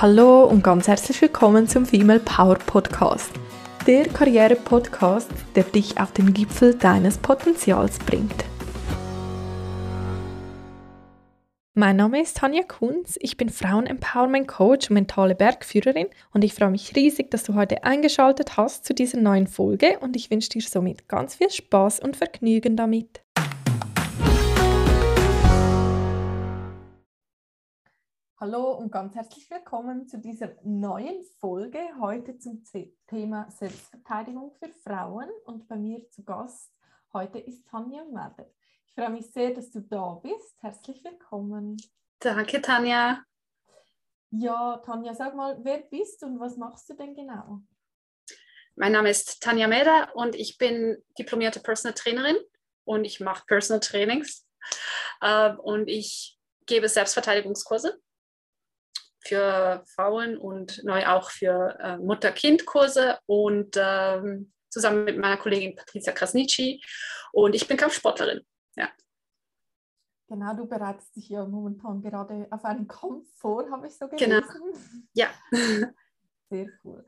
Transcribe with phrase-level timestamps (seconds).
[0.00, 3.32] Hallo und ganz herzlich willkommen zum Female Power Podcast.
[3.86, 8.46] Der Karriere-Podcast, der dich auf den Gipfel deines Potenzials bringt.
[11.74, 16.96] Mein Name ist Tanja Kunz, ich bin Frauen-Empowerment-Coach und mentale Bergführerin und ich freue mich
[16.96, 21.08] riesig, dass du heute eingeschaltet hast zu dieser neuen Folge und ich wünsche dir somit
[21.08, 23.20] ganz viel Spaß und Vergnügen damit.
[28.42, 32.64] Hallo und ganz herzlich willkommen zu dieser neuen Folge heute zum
[33.06, 35.28] Thema Selbstverteidigung für Frauen.
[35.44, 36.72] Und bei mir zu Gast
[37.12, 38.50] heute ist Tanja Merder.
[38.86, 40.56] Ich freue mich sehr, dass du da bist.
[40.62, 41.76] Herzlich willkommen.
[42.18, 43.22] Danke, Tanja.
[44.30, 47.60] Ja, Tanja, sag mal, wer bist du und was machst du denn genau?
[48.74, 52.38] Mein Name ist Tanja Meder und ich bin diplomierte Personal Trainerin
[52.84, 54.48] und ich mache Personal Trainings
[55.20, 58.00] äh, und ich gebe Selbstverteidigungskurse
[59.30, 66.12] für Frauen und neu auch für äh, Mutter-Kind-Kurse und ähm, zusammen mit meiner Kollegin Patricia
[66.12, 66.82] Krasnitschi.
[67.32, 68.40] Und ich bin Kampfsportlerin.
[68.74, 68.88] Ja.
[70.28, 74.40] Genau, du bereitest dich ja momentan gerade auf einen Kampf vor, habe ich so genau.
[74.40, 74.60] gelesen.
[74.62, 75.04] Genau.
[75.14, 75.28] Ja.
[76.50, 77.04] Sehr cool.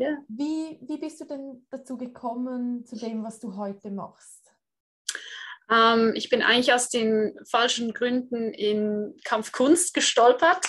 [0.00, 0.16] Ja.
[0.26, 4.52] Wie, wie bist du denn dazu gekommen, zu dem, was du heute machst?
[5.70, 10.66] Ähm, ich bin eigentlich aus den falschen Gründen in Kampfkunst gestolpert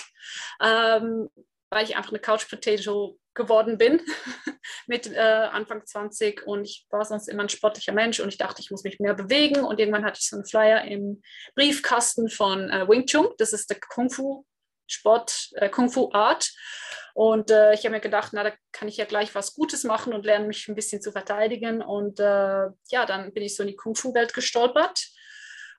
[0.60, 1.28] ähm,
[1.70, 4.00] weil ich einfach eine Couch Potato geworden bin
[4.86, 8.60] mit äh, Anfang 20 und ich war sonst immer ein sportlicher Mensch und ich dachte,
[8.60, 9.64] ich muss mich mehr bewegen.
[9.64, 11.22] Und irgendwann hatte ich so einen Flyer im
[11.54, 14.44] Briefkasten von äh, Wing Chun, das ist der Kung Fu
[14.86, 16.52] Sport, äh, Kung Fu Art.
[17.14, 20.12] Und äh, ich habe mir gedacht, na, da kann ich ja gleich was Gutes machen
[20.12, 21.82] und lernen mich ein bisschen zu verteidigen.
[21.82, 25.08] Und äh, ja, dann bin ich so in die Kung Fu Welt gestolpert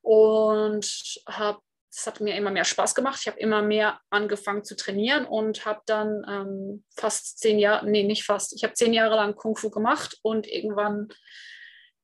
[0.02, 0.86] und
[1.28, 1.62] habe
[1.96, 3.20] das hat mir immer mehr Spaß gemacht.
[3.22, 8.04] Ich habe immer mehr angefangen zu trainieren und habe dann ähm, fast zehn Jahre, nee,
[8.04, 11.10] nicht fast, ich habe zehn Jahre lang Kung Fu gemacht und irgendwann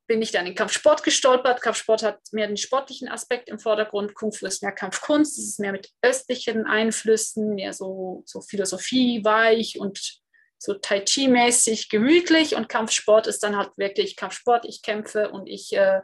[0.08, 1.62] bin ich dann in Kampfsport gestolpert.
[1.62, 4.16] Kampfsport hat mehr den sportlichen Aspekt im Vordergrund.
[4.16, 9.24] Kung Fu ist mehr Kampfkunst, es ist mehr mit östlichen Einflüssen, mehr so, so Philosophie,
[9.24, 10.20] weich und
[10.58, 12.56] so Tai Chi-mäßig, gemütlich.
[12.56, 14.66] Und Kampfsport ist dann halt wirklich Kampfsport.
[14.66, 16.02] Ich kämpfe und ich äh,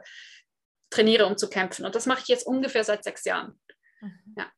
[0.90, 1.84] trainiere, um zu kämpfen.
[1.84, 3.58] Und das mache ich jetzt ungefähr seit sechs Jahren.
[4.00, 4.34] Mhm.
[4.36, 4.52] Ja.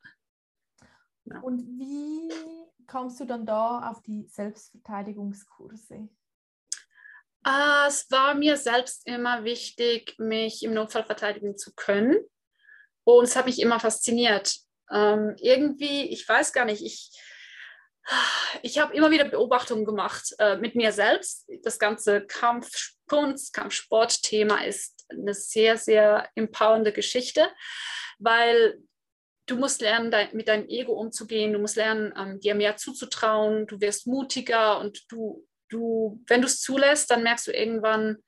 [1.25, 1.41] ja.
[1.41, 2.32] Und wie
[2.87, 6.09] kommst du dann da auf die Selbstverteidigungskurse?
[7.44, 12.16] Ah, es war mir selbst immer wichtig, mich im Notfall verteidigen zu können.
[13.04, 14.56] Und es hat mich immer fasziniert.
[14.91, 17.10] Ähm, irgendwie, ich weiß gar nicht, ich,
[18.62, 21.48] ich habe immer wieder Beobachtungen gemacht äh, mit mir selbst.
[21.62, 27.50] Das ganze Kampfkunst, Kampfsport-Thema ist eine sehr, sehr empowernde Geschichte,
[28.19, 28.82] weil
[29.48, 33.66] du musst lernen, dein, mit deinem Ego umzugehen, du musst lernen, ähm, dir mehr zuzutrauen,
[33.66, 38.19] du wirst mutiger und du, du, wenn du es zulässt, dann merkst du irgendwann,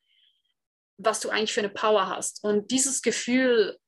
[0.98, 2.42] was du eigentlich für eine Power hast.
[2.44, 3.78] Und dieses Gefühl,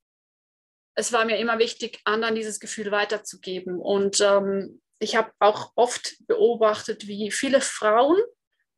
[0.94, 3.78] es war mir immer wichtig, anderen dieses Gefühl weiterzugeben.
[3.78, 8.20] Und ähm, ich habe auch oft beobachtet, wie viele Frauen,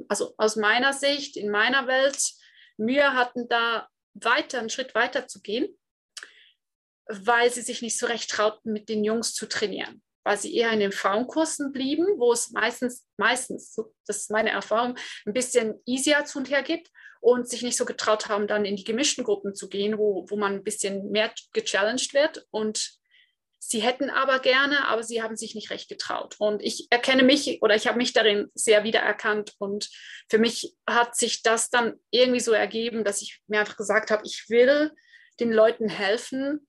[0.09, 2.19] also aus meiner Sicht, in meiner Welt,
[2.77, 5.77] Mühe hatten, da weiter, einen Schritt weiter zu gehen
[7.09, 10.71] weil sie sich nicht so recht trauten, mit den Jungs zu trainieren, weil sie eher
[10.73, 13.77] in den Frauenkursen blieben, wo es meistens, meistens,
[14.07, 17.85] das ist meine Erfahrung, ein bisschen easier zu und her geht und sich nicht so
[17.85, 21.33] getraut haben, dann in die gemischten Gruppen zu gehen, wo, wo man ein bisschen mehr
[21.53, 22.99] gechallenged wird und
[23.67, 26.37] Sie hätten aber gerne, aber sie haben sich nicht recht getraut.
[26.39, 29.55] Und ich erkenne mich oder ich habe mich darin sehr wiedererkannt.
[29.59, 29.89] Und
[30.29, 34.23] für mich hat sich das dann irgendwie so ergeben, dass ich mir einfach gesagt habe,
[34.27, 34.93] ich will
[35.41, 36.69] den Leuten helfen,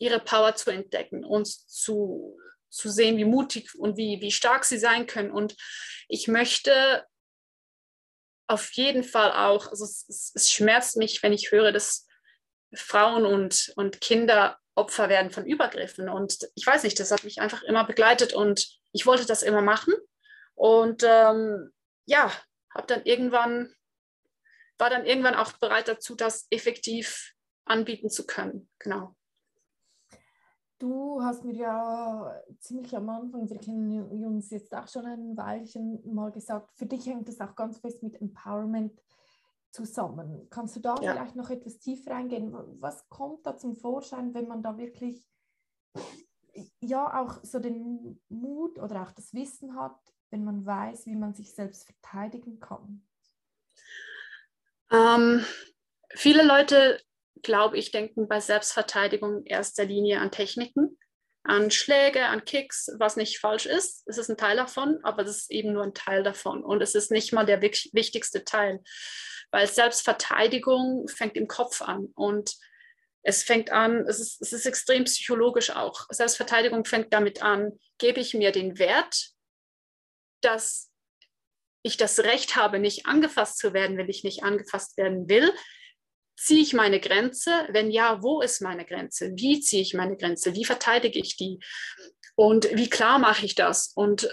[0.00, 2.36] ihre Power zu entdecken und zu,
[2.70, 5.30] zu sehen, wie mutig und wie, wie stark sie sein können.
[5.30, 5.56] Und
[6.08, 7.04] ich möchte
[8.46, 12.06] auf jeden Fall auch, also es, es, schmerzt mich, wenn ich höre, dass
[12.74, 16.08] Frauen und, und Kinder Opfer werden von Übergriffen.
[16.08, 19.62] Und ich weiß nicht, das hat mich einfach immer begleitet und ich wollte das immer
[19.62, 19.94] machen.
[20.54, 21.72] Und ähm,
[22.06, 22.32] ja,
[22.74, 23.72] habe dann irgendwann,
[24.78, 27.34] war dann irgendwann auch bereit dazu, das effektiv
[27.64, 28.68] anbieten zu können.
[28.78, 29.16] Genau.
[30.78, 36.00] Du hast mir ja ziemlich am Anfang, wir kennen uns jetzt auch schon ein Weilchen,
[36.12, 39.00] mal gesagt, für dich hängt das auch ganz fest mit Empowerment
[39.70, 40.48] zusammen.
[40.50, 41.12] Kannst du da ja.
[41.12, 42.54] vielleicht noch etwas tiefer eingehen?
[42.80, 45.24] Was kommt da zum Vorschein, wenn man da wirklich
[46.80, 49.98] ja auch so den Mut oder auch das Wissen hat,
[50.30, 53.06] wenn man weiß, wie man sich selbst verteidigen kann?
[54.90, 55.44] Ähm,
[56.10, 57.00] viele Leute
[57.42, 60.98] glaube ich, denken bei Selbstverteidigung in erster Linie an Techniken.
[61.44, 64.02] an Schläge, an Kicks, was nicht falsch ist.
[64.06, 66.64] Es ist ein Teil davon, aber das ist eben nur ein Teil davon.
[66.64, 68.82] Und es ist nicht mal der wichtigste Teil,
[69.50, 72.08] weil Selbstverteidigung fängt im Kopf an.
[72.14, 72.56] Und
[73.22, 76.06] es fängt an, es ist, es ist extrem psychologisch auch.
[76.10, 79.28] Selbstverteidigung fängt damit an, gebe ich mir den Wert,
[80.40, 80.90] dass
[81.82, 85.52] ich das Recht habe, nicht angefasst zu werden, wenn ich nicht angefasst werden will.
[86.36, 87.66] Ziehe ich meine Grenze?
[87.70, 89.32] Wenn ja, wo ist meine Grenze?
[89.36, 90.54] Wie ziehe ich meine Grenze?
[90.54, 91.60] Wie verteidige ich die?
[92.34, 93.92] Und wie klar mache ich das?
[93.94, 94.28] Und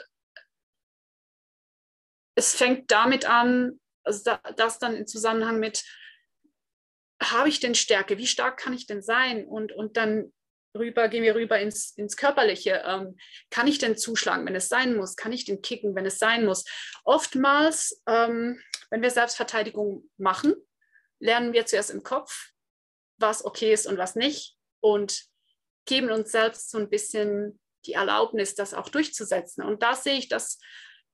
[2.35, 5.83] es fängt damit an, also das dann im Zusammenhang mit,
[7.21, 8.17] habe ich denn Stärke?
[8.17, 9.45] Wie stark kann ich denn sein?
[9.45, 10.33] Und, und dann
[10.75, 12.83] rüber, gehen wir rüber ins, ins Körperliche.
[12.85, 13.17] Ähm,
[13.49, 15.15] kann ich denn zuschlagen, wenn es sein muss?
[15.15, 16.65] Kann ich denn kicken, wenn es sein muss?
[17.03, 18.59] Oftmals, ähm,
[18.89, 20.55] wenn wir Selbstverteidigung machen,
[21.21, 22.49] lernen wir zuerst im Kopf,
[23.17, 25.25] was okay ist und was nicht und
[25.85, 29.63] geben uns selbst so ein bisschen die Erlaubnis, das auch durchzusetzen.
[29.63, 30.59] Und da sehe ich, dass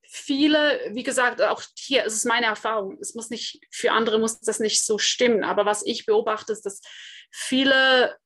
[0.04, 2.98] viele, wie gesagt, auch hier ist es meine Erfahrung.
[3.00, 5.44] Es muss nicht, für andere muss das nicht so stimmen.
[5.44, 6.82] Aber was ich beobachte, ist, dass
[7.32, 8.18] viele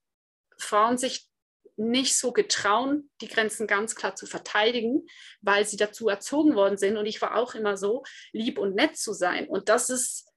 [0.58, 1.28] Frauen sich
[1.78, 5.08] nicht so getrauen, die Grenzen ganz klar zu verteidigen,
[5.42, 6.98] weil sie dazu erzogen worden sind.
[6.98, 9.48] Und ich war auch immer so, lieb und nett zu sein.
[9.48, 10.31] Und das ist,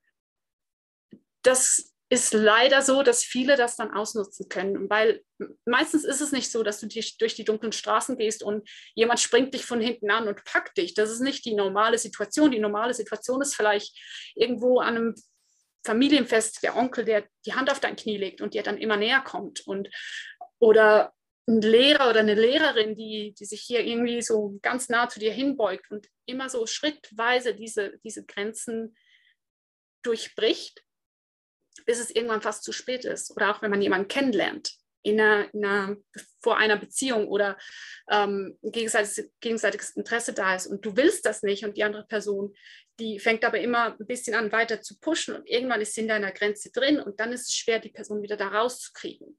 [1.44, 5.23] das ist leider so, dass viele das dann ausnutzen können, weil
[5.64, 9.55] meistens ist es nicht so, dass du durch die dunklen Straßen gehst und jemand springt
[9.55, 10.94] dich von hinten an und packt dich.
[10.94, 12.50] Das ist nicht die normale Situation.
[12.50, 13.99] Die normale Situation ist vielleicht
[14.35, 15.14] irgendwo an einem
[15.85, 19.20] Familienfest der Onkel, der die Hand auf dein Knie legt und dir dann immer näher
[19.20, 19.88] kommt und
[20.58, 21.12] oder
[21.46, 25.32] ein Lehrer oder eine Lehrerin, die, die sich hier irgendwie so ganz nah zu dir
[25.32, 28.96] hinbeugt und immer so schrittweise diese, diese Grenzen
[30.02, 30.85] durchbricht
[31.87, 33.31] bis es irgendwann fast zu spät ist.
[33.37, 35.97] Oder auch wenn man jemanden kennenlernt, in einer, in einer,
[36.41, 37.59] vor einer Beziehung oder
[38.11, 42.55] ähm, gegenseitiges, gegenseitiges Interesse da ist und du willst das nicht und die andere Person,
[42.99, 46.09] die fängt aber immer ein bisschen an, weiter zu pushen und irgendwann ist sie in
[46.09, 49.38] deiner Grenze drin und dann ist es schwer, die Person wieder da rauszukriegen.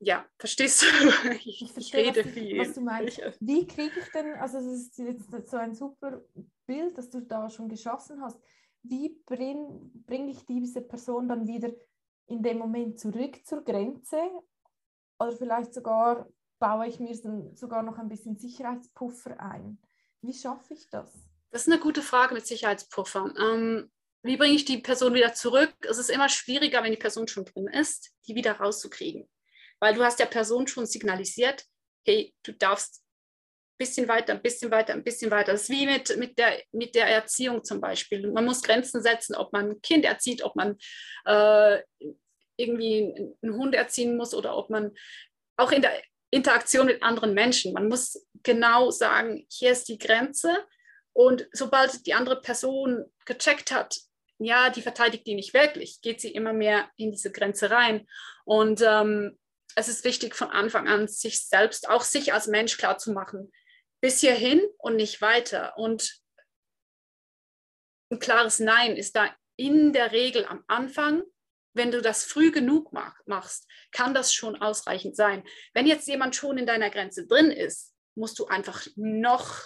[0.00, 0.86] Ja, verstehst du?
[1.44, 2.58] Ich, ich verstehe, rede was, viel.
[2.58, 3.20] Was du meinst.
[3.40, 6.22] Wie kriege ich denn, also es ist jetzt so ein super
[6.66, 8.38] Bild, das du da schon geschossen hast
[8.82, 11.70] wie bringe bring ich diese Person dann wieder
[12.26, 14.18] in dem Moment zurück zur Grenze?
[15.18, 16.28] Oder vielleicht sogar
[16.58, 19.78] baue ich mir dann sogar noch ein bisschen Sicherheitspuffer ein.
[20.20, 21.12] Wie schaffe ich das?
[21.50, 23.34] Das ist eine gute Frage mit Sicherheitspuffern.
[23.38, 23.90] Ähm,
[24.22, 25.74] wie bringe ich die Person wieder zurück?
[25.88, 29.28] Es ist immer schwieriger, wenn die Person schon drin ist, die wieder rauszukriegen.
[29.80, 31.64] Weil du hast der Person schon signalisiert,
[32.04, 33.04] hey, du darfst
[33.78, 35.52] bisschen weiter, ein bisschen weiter, ein bisschen weiter.
[35.52, 38.30] Das ist wie mit, mit, der, mit der Erziehung zum Beispiel.
[38.30, 40.76] Man muss Grenzen setzen, ob man ein Kind erzieht, ob man
[41.24, 41.78] äh,
[42.56, 44.92] irgendwie einen Hund erziehen muss oder ob man
[45.56, 45.92] auch in der
[46.30, 50.64] Interaktion mit anderen Menschen, man muss genau sagen, hier ist die Grenze.
[51.12, 53.98] Und sobald die andere Person gecheckt hat,
[54.38, 58.06] ja, die verteidigt die nicht wirklich, geht sie immer mehr in diese Grenze rein.
[58.44, 59.36] Und ähm,
[59.74, 63.50] es ist wichtig von Anfang an, sich selbst, auch sich als Mensch klar zu machen,
[64.00, 65.76] bis hierhin und nicht weiter.
[65.76, 66.20] Und
[68.10, 71.22] ein klares Nein ist da in der Regel am Anfang.
[71.74, 75.44] Wenn du das früh genug machst, kann das schon ausreichend sein.
[75.74, 79.62] Wenn jetzt jemand schon in deiner Grenze drin ist, musst du einfach noch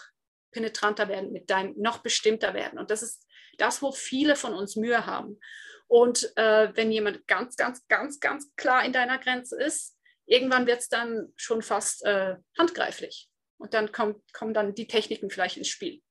[0.51, 2.79] penetranter werden, mit deinem noch bestimmter werden.
[2.79, 3.27] Und das ist
[3.59, 5.41] das, wo viele von uns Mühe haben.
[5.87, 9.97] Und äh, wenn jemand ganz, ganz, ganz, ganz klar in deiner Grenze ist,
[10.27, 13.29] irgendwann wird es dann schon fast äh, handgreiflich.
[13.62, 16.02] Und dann kommt, kommen dann die Techniken vielleicht ins Spiel.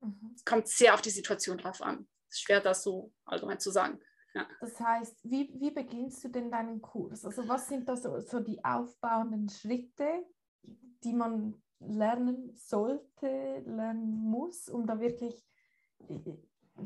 [0.00, 0.32] Mhm.
[0.34, 2.08] Es kommt sehr auf die Situation drauf an.
[2.30, 4.00] Es ist schwer, das so allgemein zu sagen.
[4.34, 4.48] Ja.
[4.60, 7.22] Das heißt, wie, wie beginnst du denn deinen Kurs?
[7.26, 10.24] Also was sind da so, so die aufbauenden Schritte,
[10.62, 15.44] die man lernen sollte, lernen muss, um da wirklich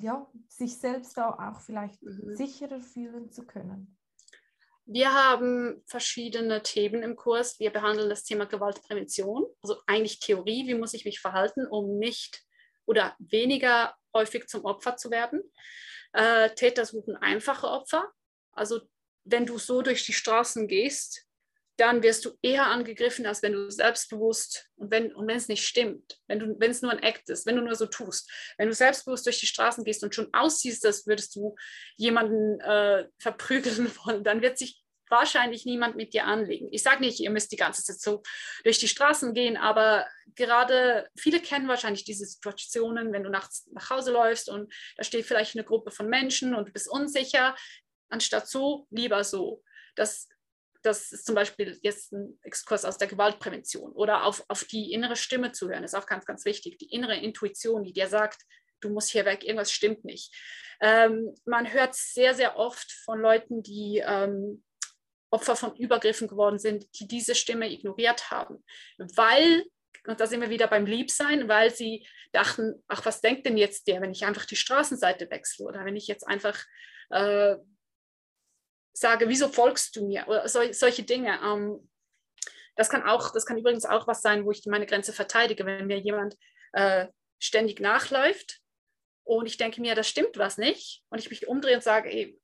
[0.01, 2.35] ja, sich selbst da auch vielleicht mhm.
[2.35, 3.97] sicherer fühlen zu können?
[4.85, 7.61] Wir haben verschiedene Themen im Kurs.
[7.61, 12.43] Wir behandeln das Thema Gewaltprävention, also eigentlich Theorie, wie muss ich mich verhalten, um nicht
[12.85, 15.43] oder weniger häufig zum Opfer zu werden.
[16.13, 18.11] Äh, Täter suchen einfache Opfer.
[18.53, 18.81] Also
[19.25, 21.27] wenn du so durch die Straßen gehst,
[21.83, 25.67] dann wirst du eher angegriffen, als wenn du selbstbewusst und wenn, und wenn es nicht
[25.67, 28.31] stimmt, wenn, du, wenn es nur ein Act ist, wenn du nur so tust.
[28.57, 31.57] Wenn du selbstbewusst durch die Straßen gehst und schon aussiehst, als würdest du
[31.97, 36.69] jemanden äh, verprügeln wollen, dann wird sich wahrscheinlich niemand mit dir anlegen.
[36.71, 38.23] Ich sage nicht, ihr müsst die ganze Zeit so
[38.63, 43.91] durch die Straßen gehen, aber gerade viele kennen wahrscheinlich diese Situationen, wenn du nachts nach
[43.91, 47.57] Hause läufst und da steht vielleicht eine Gruppe von Menschen und du bist unsicher,
[48.09, 49.65] anstatt so, lieber so.
[49.97, 50.29] Das
[50.83, 55.17] das ist zum Beispiel jetzt ein Exkurs aus der Gewaltprävention oder auf, auf die innere
[55.17, 56.79] Stimme zu hören, ist auch ganz, ganz wichtig.
[56.79, 58.43] Die innere Intuition, die dir sagt,
[58.81, 60.35] du musst hier weg, irgendwas stimmt nicht.
[60.81, 64.65] Ähm, man hört sehr, sehr oft von Leuten, die ähm,
[65.31, 68.63] Opfer von Übergriffen geworden sind, die diese Stimme ignoriert haben,
[68.99, 69.65] weil,
[70.07, 73.87] und da sind wir wieder beim Liebsein, weil sie dachten, ach, was denkt denn jetzt
[73.87, 76.59] der, wenn ich einfach die Straßenseite wechsle oder wenn ich jetzt einfach
[77.11, 77.57] äh,
[78.93, 80.27] sage, wieso folgst du mir?
[80.29, 81.39] Oder so, solche Dinge.
[81.43, 81.89] Ähm,
[82.77, 85.87] das kann auch, das kann übrigens auch was sein, wo ich meine Grenze verteidige, wenn
[85.87, 86.37] mir jemand
[86.73, 87.09] äh,
[87.39, 88.61] ständig nachläuft
[89.25, 92.41] und ich denke mir, das stimmt was nicht und ich mich umdrehe und sage, ey,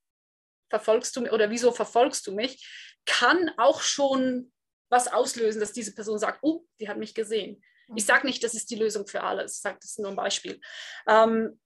[0.71, 2.67] verfolgst du mich oder wieso verfolgst du mich,
[3.07, 4.53] kann auch schon
[4.91, 7.63] was auslösen, dass diese Person sagt, oh, die hat mich gesehen.
[7.97, 10.17] Ich sage nicht, das ist die Lösung für alles, ich sage, das ist nur ein
[10.17, 10.61] Beispiel.
[11.07, 11.59] Ähm,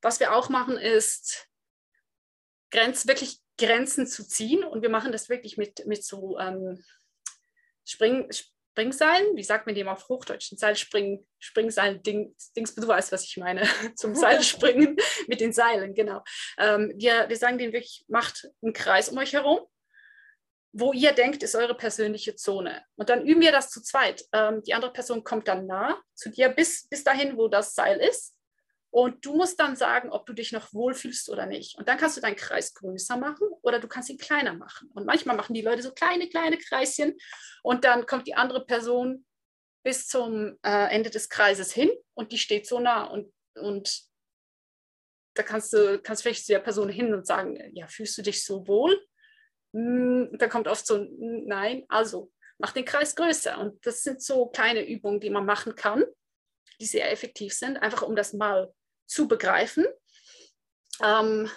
[0.00, 1.48] was wir auch machen, ist
[2.70, 6.82] Grenz, wirklich Grenzen zu ziehen und wir machen das wirklich mit, mit so ähm,
[7.84, 8.30] Spring,
[8.72, 10.52] Springseilen, wie sagt man dem auf Hochdeutsch?
[10.52, 13.62] Ein Seilspringen, Springseilen, Ding, Dings, du weißt, was ich meine,
[13.96, 14.96] zum Seilspringen
[15.28, 16.22] mit den Seilen, genau.
[16.58, 19.60] Ähm, wir, wir sagen denen wirklich, macht einen Kreis um euch herum,
[20.72, 22.82] wo ihr denkt, ist eure persönliche Zone.
[22.96, 24.24] Und dann üben wir das zu zweit.
[24.32, 27.98] Ähm, die andere Person kommt dann nah zu dir bis, bis dahin, wo das Seil
[27.98, 28.36] ist.
[28.90, 31.78] Und du musst dann sagen, ob du dich noch wohlfühlst oder nicht.
[31.78, 34.90] Und dann kannst du deinen Kreis größer machen oder du kannst ihn kleiner machen.
[34.94, 37.16] Und manchmal machen die Leute so kleine, kleine Kreischen
[37.62, 39.24] und dann kommt die andere Person
[39.84, 44.02] bis zum äh, Ende des Kreises hin und die steht so nah und, und
[45.34, 48.44] da kannst du kannst vielleicht zu der Person hin und sagen, ja, fühlst du dich
[48.44, 49.00] so wohl?
[49.72, 53.58] Hm, da kommt oft so, nein, also mach den Kreis größer.
[53.58, 56.04] Und das sind so kleine Übungen, die man machen kann,
[56.80, 58.74] die sehr effektiv sind, einfach um das mal
[59.10, 59.84] zu begreifen.
[61.02, 61.50] Ähm,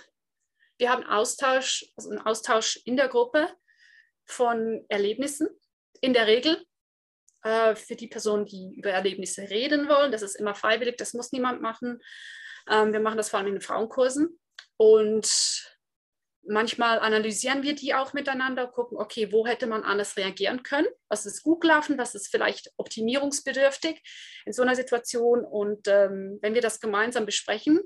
[0.77, 3.48] wir haben Austausch, also einen Austausch in der Gruppe
[4.25, 5.48] von Erlebnissen.
[6.01, 6.65] In der Regel
[7.43, 10.12] äh, für die Personen, die über Erlebnisse reden wollen.
[10.12, 12.01] Das ist immer freiwillig, das muss niemand machen.
[12.69, 14.39] Ähm, wir machen das vor allem in den Frauenkursen.
[14.77, 15.73] Und
[16.45, 20.88] manchmal analysieren wir die auch miteinander, gucken, okay, wo hätte man anders reagieren können?
[21.09, 21.97] Was ist gut gelaufen?
[21.97, 24.01] Was ist vielleicht optimierungsbedürftig
[24.45, 25.45] in so einer Situation?
[25.45, 27.81] Und ähm, wenn wir das gemeinsam besprechen,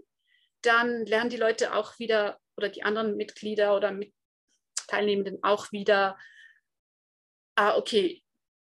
[0.61, 4.13] dann lernen die Leute auch wieder oder die anderen Mitglieder oder mit
[4.87, 6.17] Teilnehmenden auch wieder,
[7.55, 8.23] ah, okay,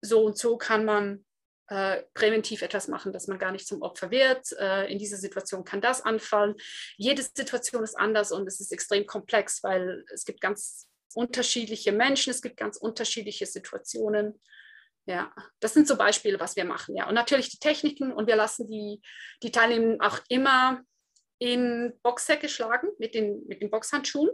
[0.01, 1.25] so und so kann man
[1.69, 4.53] äh, präventiv etwas machen, dass man gar nicht zum Opfer wird.
[4.59, 6.55] Äh, in dieser Situation kann das anfallen.
[6.97, 12.31] Jede Situation ist anders und es ist extrem komplex, weil es gibt ganz unterschiedliche Menschen,
[12.31, 14.41] es gibt ganz unterschiedliche Situationen.
[15.07, 16.97] Ja, das sind so Beispiele, was wir machen.
[16.97, 19.01] Ja, und natürlich die Techniken und wir lassen die,
[19.43, 20.83] die Teilnehmenden auch immer
[21.39, 24.31] in Boxsäcke schlagen mit den, mit den Boxhandschuhen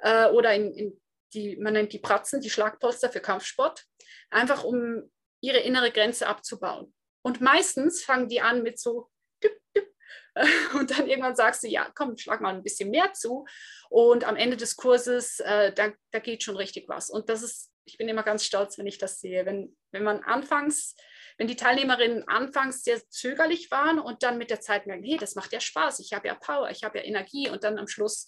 [0.00, 1.00] äh, oder in, in
[1.32, 3.84] die, man nennt die Pratzen, die Schlagpolster für Kampfsport,
[4.30, 5.10] einfach um
[5.44, 6.94] ihre innere Grenze abzubauen.
[7.22, 9.10] Und meistens fangen die an mit so
[10.74, 13.46] und dann irgendwann sagst du, ja, komm, schlag mal ein bisschen mehr zu.
[13.88, 17.10] Und am Ende des Kurses, äh, da, da geht schon richtig was.
[17.10, 19.46] Und das ist, ich bin immer ganz stolz, wenn ich das sehe.
[19.46, 20.96] Wenn, wenn man anfangs,
[21.38, 25.34] wenn die Teilnehmerinnen anfangs sehr zögerlich waren und dann mit der Zeit merken, hey, das
[25.34, 28.26] macht ja Spaß, ich habe ja Power, ich habe ja Energie und dann am Schluss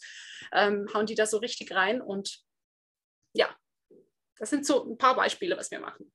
[0.53, 2.01] ähm, hauen die da so richtig rein.
[2.01, 2.41] Und
[3.33, 3.55] ja,
[4.39, 6.13] das sind so ein paar Beispiele, was wir machen.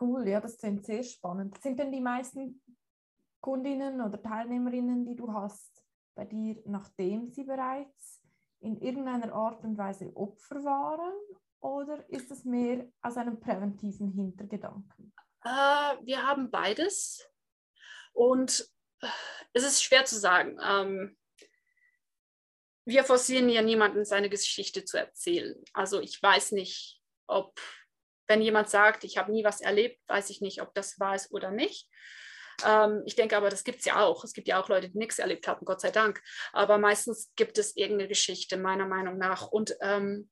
[0.00, 1.60] Cool, ja, das klingt sehr spannend.
[1.60, 2.62] Sind denn die meisten
[3.40, 5.82] Kundinnen oder Teilnehmerinnen, die du hast,
[6.14, 8.22] bei dir, nachdem sie bereits
[8.60, 11.14] in irgendeiner Art und Weise Opfer waren?
[11.60, 15.12] Oder ist es mehr aus einem präventiven Hintergedanken?
[15.44, 17.28] Äh, wir haben beides.
[18.12, 18.68] Und
[19.00, 19.06] äh,
[19.52, 20.58] es ist schwer zu sagen.
[20.62, 21.16] Ähm,
[22.84, 25.54] wir forcieren ja niemanden, seine Geschichte zu erzählen.
[25.72, 27.60] Also ich weiß nicht, ob
[28.28, 31.32] wenn jemand sagt, ich habe nie was erlebt, weiß ich nicht, ob das wahr ist
[31.32, 31.88] oder nicht.
[32.64, 34.24] Ähm, ich denke aber, das gibt es ja auch.
[34.24, 36.22] Es gibt ja auch Leute, die nichts erlebt haben, Gott sei Dank.
[36.52, 39.48] Aber meistens gibt es irgendeine Geschichte, meiner Meinung nach.
[39.48, 40.28] Und ähm,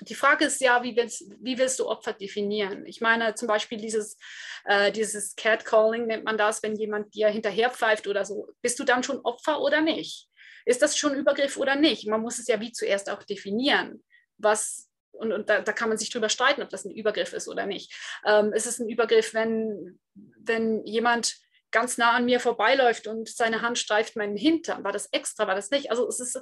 [0.00, 2.86] die Frage ist ja, wie willst, wie willst, du Opfer definieren?
[2.86, 4.16] Ich meine zum Beispiel dieses,
[4.64, 8.48] äh, dieses Catcalling nennt man das, wenn jemand dir hinterherpfeift oder so.
[8.62, 10.28] Bist du dann schon Opfer oder nicht?
[10.64, 12.06] Ist das schon Übergriff oder nicht?
[12.06, 14.02] Man muss es ja wie zuerst auch definieren.
[14.38, 14.89] Was
[15.20, 17.66] und, und da, da, kann man sich drüber streiten, ob das ein Übergriff ist oder
[17.66, 17.94] nicht.
[18.24, 21.36] Ähm, es ist ein Übergriff, wenn, wenn jemand
[21.70, 24.82] ganz nah an mir vorbeiläuft und seine Hand streift meinen Hintern.
[24.84, 25.90] War das extra, war das nicht?
[25.90, 26.40] Also es ist,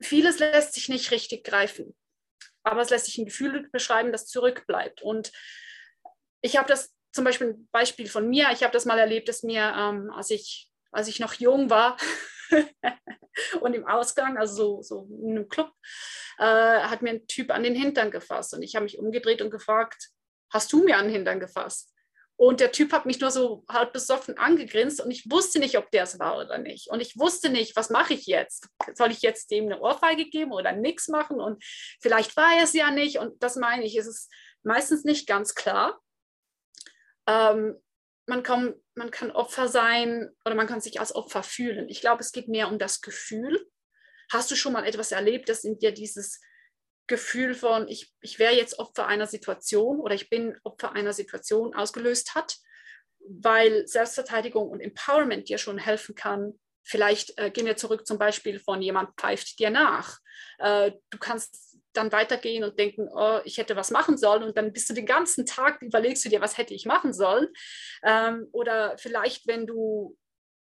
[0.00, 1.94] vieles lässt sich nicht richtig greifen.
[2.62, 5.02] Aber es lässt sich ein Gefühl beschreiben, das zurückbleibt.
[5.02, 5.32] Und
[6.40, 9.42] ich habe das zum Beispiel ein Beispiel von mir, ich habe das mal erlebt, dass
[9.42, 11.96] mir, ähm, als, ich, als ich noch jung war,
[13.60, 15.72] und im Ausgang, also so, so in einem Club,
[16.38, 18.54] äh, hat mir ein Typ an den Hintern gefasst.
[18.54, 20.10] Und ich habe mich umgedreht und gefragt,
[20.52, 21.94] hast du mir an den Hintern gefasst?
[22.36, 25.90] Und der Typ hat mich nur so halb besoffen angegrinst und ich wusste nicht, ob
[25.92, 26.90] der es war oder nicht.
[26.90, 28.68] Und ich wusste nicht, was mache ich jetzt?
[28.94, 31.40] Soll ich jetzt dem eine Ohrfeige geben oder nichts machen?
[31.40, 31.62] Und
[32.00, 33.18] vielleicht war er es ja nicht.
[33.18, 34.32] Und das meine ich, es ist
[34.64, 36.00] meistens nicht ganz klar.
[37.28, 37.76] Ähm,
[38.26, 41.88] man, kann, man kann Opfer sein oder man kann sich als Opfer fühlen.
[41.88, 43.66] Ich glaube, es geht mehr um das Gefühl.
[44.30, 46.40] Hast du schon mal etwas erlebt, das in dir dieses
[47.06, 51.74] Gefühl von, ich, ich wäre jetzt Opfer einer Situation oder ich bin Opfer einer Situation
[51.74, 52.56] ausgelöst hat,
[53.26, 56.58] weil Selbstverteidigung und Empowerment dir schon helfen kann.
[56.82, 60.18] Vielleicht äh, gehen wir zurück zum Beispiel von jemand pfeift dir nach.
[60.58, 61.63] Äh, du kannst
[61.96, 65.06] dann weitergehen und denken, oh, ich hätte was machen sollen und dann bist du den
[65.06, 67.48] ganzen Tag, überlegst du dir, was hätte ich machen sollen.
[68.02, 70.16] Ähm, oder vielleicht, wenn du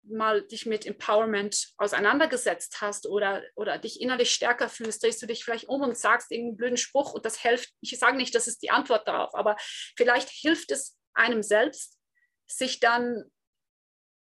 [0.05, 5.43] mal dich mit Empowerment auseinandergesetzt hast oder, oder dich innerlich stärker fühlst, drehst du dich
[5.43, 7.71] vielleicht um und sagst irgendeinen blöden Spruch und das hilft.
[7.81, 9.55] Ich sage nicht, das ist die Antwort darauf, aber
[9.95, 11.99] vielleicht hilft es einem selbst,
[12.47, 13.31] sich dann,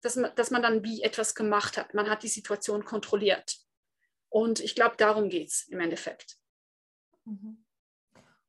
[0.01, 1.93] dass man, dass man dann wie etwas gemacht hat.
[1.93, 3.57] Man hat die Situation kontrolliert.
[4.29, 6.37] Und ich glaube, darum geht es im Endeffekt.
[7.25, 7.63] Mhm.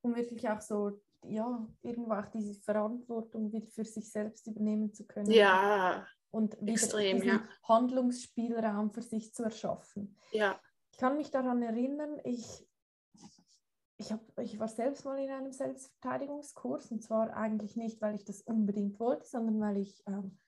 [0.03, 5.07] Um wirklich auch so, ja, irgendwo auch diese Verantwortung wieder für sich selbst übernehmen zu
[5.07, 5.31] können.
[5.31, 7.43] Ja, und Extrem, ja.
[7.65, 10.17] Handlungsspielraum für sich zu erschaffen.
[10.33, 10.61] Ja.
[10.93, 12.69] Ich kann mich daran erinnern, ich,
[13.97, 18.25] ich, hab, ich war selbst mal in einem Selbstverteidigungskurs und zwar eigentlich nicht, weil ich
[18.25, 20.39] das unbedingt wollte, sondern weil ich ähm,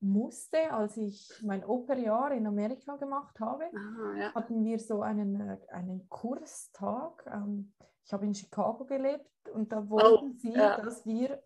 [0.00, 4.34] musste, als ich mein Operjahr in Amerika gemacht habe, Aha, ja.
[4.34, 7.24] hatten wir so einen, äh, einen Kurstag.
[7.32, 7.72] Ähm,
[8.04, 10.80] ich habe in Chicago gelebt und da wollten oh, sie, ja.
[10.80, 11.42] dass wir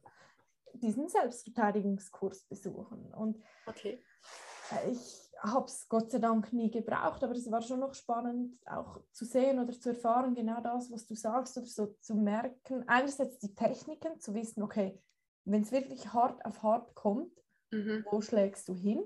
[0.74, 3.12] diesen Selbstverteidigungskurs besuchen.
[3.14, 4.02] Und okay.
[4.90, 9.00] Ich habe es Gott sei Dank nie gebraucht, aber es war schon noch spannend, auch
[9.10, 12.84] zu sehen oder zu erfahren, genau das, was du sagst, oder so zu merken.
[12.86, 15.02] Einerseits die Techniken, zu wissen, okay,
[15.44, 17.32] wenn es wirklich hart auf hart kommt,
[17.70, 18.04] mhm.
[18.10, 19.02] wo schlägst du hin?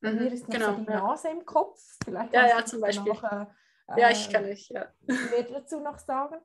[0.00, 1.00] Bei mhm, mir ist noch genau, so die ja.
[1.00, 1.80] Nase im Kopf.
[2.04, 3.12] Vielleicht ja, ja, zum Beispiel.
[3.20, 3.48] Danach,
[3.88, 4.86] äh, ja, ich kann nicht, ja.
[5.06, 6.36] mehr dazu noch sagen.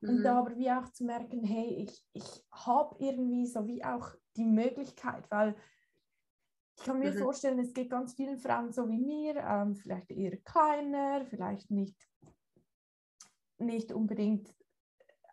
[0.00, 0.38] Und da mhm.
[0.38, 5.30] aber wie auch zu merken, hey, ich, ich habe irgendwie so wie auch die Möglichkeit,
[5.30, 5.54] weil
[6.76, 7.18] ich kann mir mhm.
[7.18, 11.96] vorstellen, es geht ganz vielen Frauen so wie mir, ähm, vielleicht eher kleiner, vielleicht nicht,
[13.58, 14.52] nicht unbedingt,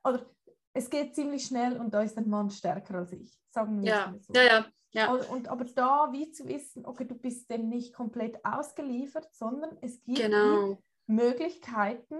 [0.03, 0.25] oder
[0.73, 4.15] es geht ziemlich schnell und da ist ein Mann stärker als ich, sagen wir ja.
[4.19, 4.33] so.
[4.33, 5.11] Ja, ja, ja.
[5.11, 9.77] Und, und, aber da wie zu wissen, okay, du bist dem nicht komplett ausgeliefert, sondern
[9.81, 10.77] es gibt genau.
[11.07, 12.15] Möglichkeiten,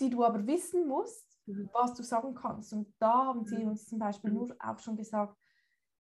[0.00, 1.70] die du aber wissen musst, mhm.
[1.72, 2.72] was du sagen kannst.
[2.72, 3.70] Und da haben sie mhm.
[3.70, 4.36] uns zum Beispiel mhm.
[4.36, 5.36] nur auch schon gesagt,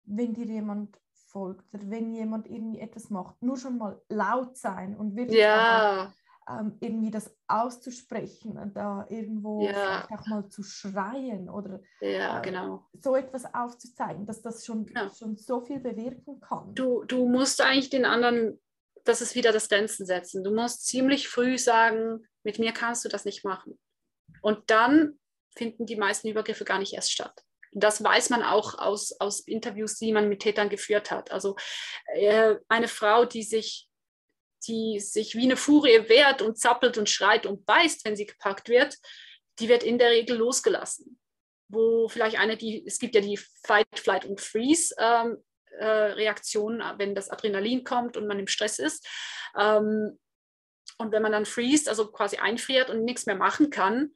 [0.05, 4.95] wenn dir jemand folgt oder wenn jemand irgendwie etwas macht, nur schon mal laut sein
[4.95, 6.13] und wirklich ja.
[6.49, 10.07] Ähm, irgendwie das auszusprechen und da irgendwo ja.
[10.09, 12.87] auch mal zu schreien oder ja, äh, genau.
[12.93, 15.09] so etwas aufzuzeigen, dass das schon, ja.
[15.09, 16.73] schon so viel bewirken kann.
[16.75, 18.59] Du, du musst eigentlich den anderen,
[19.03, 20.43] das ist wieder das Grenzen setzen.
[20.43, 23.79] Du musst ziemlich früh sagen, mit mir kannst du das nicht machen.
[24.41, 25.19] Und dann
[25.55, 27.43] finden die meisten Übergriffe gar nicht erst statt.
[27.71, 31.31] Das weiß man auch aus, aus Interviews, die man mit Tätern geführt hat.
[31.31, 31.55] Also
[32.13, 33.87] äh, eine Frau, die sich,
[34.67, 38.69] die sich wie eine Furie wehrt und zappelt und schreit und beißt, wenn sie gepackt
[38.69, 38.97] wird,
[39.59, 41.19] die wird in der Regel losgelassen.
[41.69, 45.43] Wo vielleicht eine, die, es gibt ja die Fight, Flight und Freeze ähm,
[45.79, 49.07] äh, Reaktion, wenn das Adrenalin kommt und man im Stress ist.
[49.57, 50.19] Ähm,
[50.97, 54.11] und wenn man dann freest, also quasi einfriert und nichts mehr machen kann,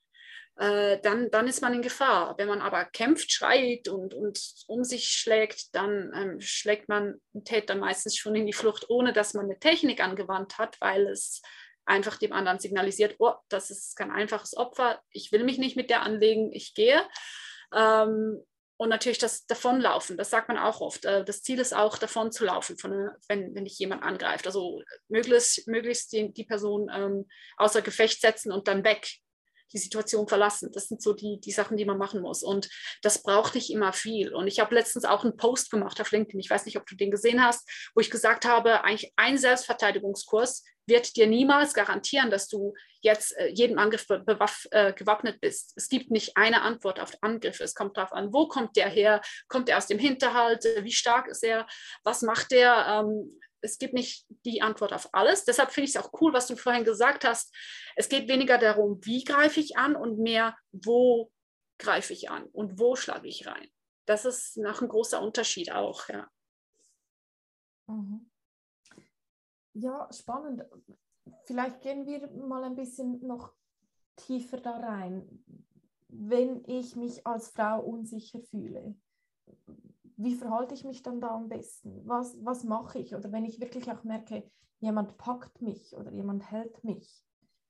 [0.57, 2.35] äh, dann, dann ist man in Gefahr.
[2.37, 7.43] Wenn man aber kämpft, schreit und, und um sich schlägt, dann ähm, schlägt man den
[7.43, 11.41] Täter meistens schon in die Flucht, ohne dass man eine Technik angewandt hat, weil es
[11.85, 15.89] einfach dem anderen signalisiert, oh, das ist kein einfaches Opfer, ich will mich nicht mit
[15.89, 17.01] der anlegen, ich gehe.
[17.73, 18.43] Ähm,
[18.79, 21.05] und natürlich das Davonlaufen, das sagt man auch oft.
[21.05, 24.47] Äh, das Ziel ist auch, davon zu laufen, von, wenn, wenn dich jemand angreift.
[24.47, 29.07] Also möglichst, möglichst die, die Person ähm, außer Gefecht setzen und dann weg
[29.73, 30.71] die Situation verlassen.
[30.73, 32.43] Das sind so die, die Sachen, die man machen muss.
[32.43, 32.69] Und
[33.01, 34.33] das braucht nicht immer viel.
[34.33, 36.95] Und ich habe letztens auch einen Post gemacht auf LinkedIn, ich weiß nicht, ob du
[36.95, 42.47] den gesehen hast, wo ich gesagt habe, eigentlich ein Selbstverteidigungskurs wird dir niemals garantieren, dass
[42.47, 45.73] du jetzt äh, jedem Angriff äh, gewappnet bist.
[45.75, 47.63] Es gibt nicht eine Antwort auf Angriffe.
[47.63, 49.21] Es kommt darauf an, wo kommt der her?
[49.49, 50.63] Kommt er aus dem Hinterhalt?
[50.81, 51.67] Wie stark ist er?
[52.03, 53.03] Was macht der?
[53.05, 55.45] Ähm, es gibt nicht die Antwort auf alles.
[55.45, 57.53] Deshalb finde ich es auch cool, was du vorhin gesagt hast.
[57.95, 61.31] Es geht weniger darum, wie greife ich an und mehr, wo
[61.79, 63.69] greife ich an und wo schlage ich rein.
[64.05, 66.29] Das ist noch ein großer Unterschied auch, ja.
[67.87, 68.29] Mhm.
[69.73, 70.63] Ja, spannend.
[71.45, 73.53] vielleicht gehen wir mal ein bisschen noch
[74.15, 75.43] tiefer da rein.
[76.07, 78.95] Wenn ich mich als Frau unsicher fühle,
[80.17, 82.01] wie verhalte ich mich dann da am besten?
[82.05, 83.15] Was, was mache ich?
[83.15, 84.49] Oder wenn ich wirklich auch merke,
[84.79, 87.23] jemand packt mich oder jemand hält mich.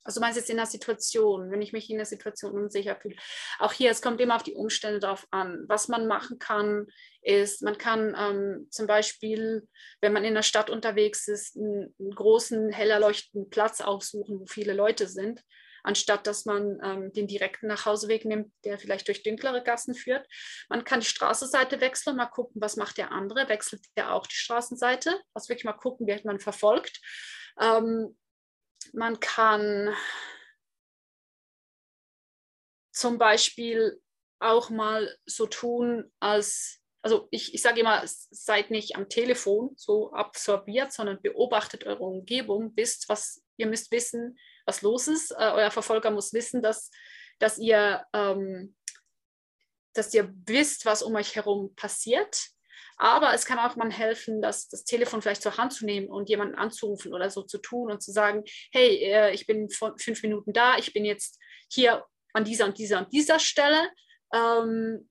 [0.03, 3.17] Also du meinst jetzt in der Situation, wenn ich mich in der Situation unsicher fühle.
[3.59, 5.65] Auch hier, es kommt immer auf die Umstände drauf an.
[5.67, 6.87] Was man machen kann,
[7.21, 9.67] ist, man kann ähm, zum Beispiel,
[9.99, 14.45] wenn man in der Stadt unterwegs ist, einen, einen großen, hell erleuchteten Platz aufsuchen, wo
[14.45, 15.43] viele Leute sind
[15.87, 20.27] anstatt dass man ähm, den direkten Nachhauseweg nimmt, der vielleicht durch dunklere Gassen führt.
[20.67, 24.35] Man kann die Straßenseite wechseln, mal gucken, was macht der andere, wechselt der auch die
[24.35, 26.99] Straßenseite, also wirklich mal gucken, wird man verfolgt.
[27.59, 28.17] Ähm,
[28.91, 29.95] man kann
[32.91, 34.01] zum Beispiel
[34.39, 40.11] auch mal so tun, als, also ich, ich sage immer, seid nicht am Telefon so
[40.11, 45.31] absorbiert, sondern beobachtet eure Umgebung, wisst, was ihr müsst wissen, was los ist.
[45.31, 46.91] Äh, euer Verfolger muss wissen, dass,
[47.39, 48.75] dass, ihr, ähm,
[49.93, 52.49] dass ihr wisst, was um euch herum passiert.
[52.97, 56.29] Aber es kann auch mal helfen, das, das Telefon vielleicht zur Hand zu nehmen und
[56.29, 60.21] jemanden anzurufen oder so zu tun und zu sagen, hey, äh, ich bin von fünf
[60.23, 61.39] Minuten da, ich bin jetzt
[61.71, 62.03] hier
[62.33, 63.89] an dieser und dieser und dieser Stelle.
[64.33, 65.09] Ähm,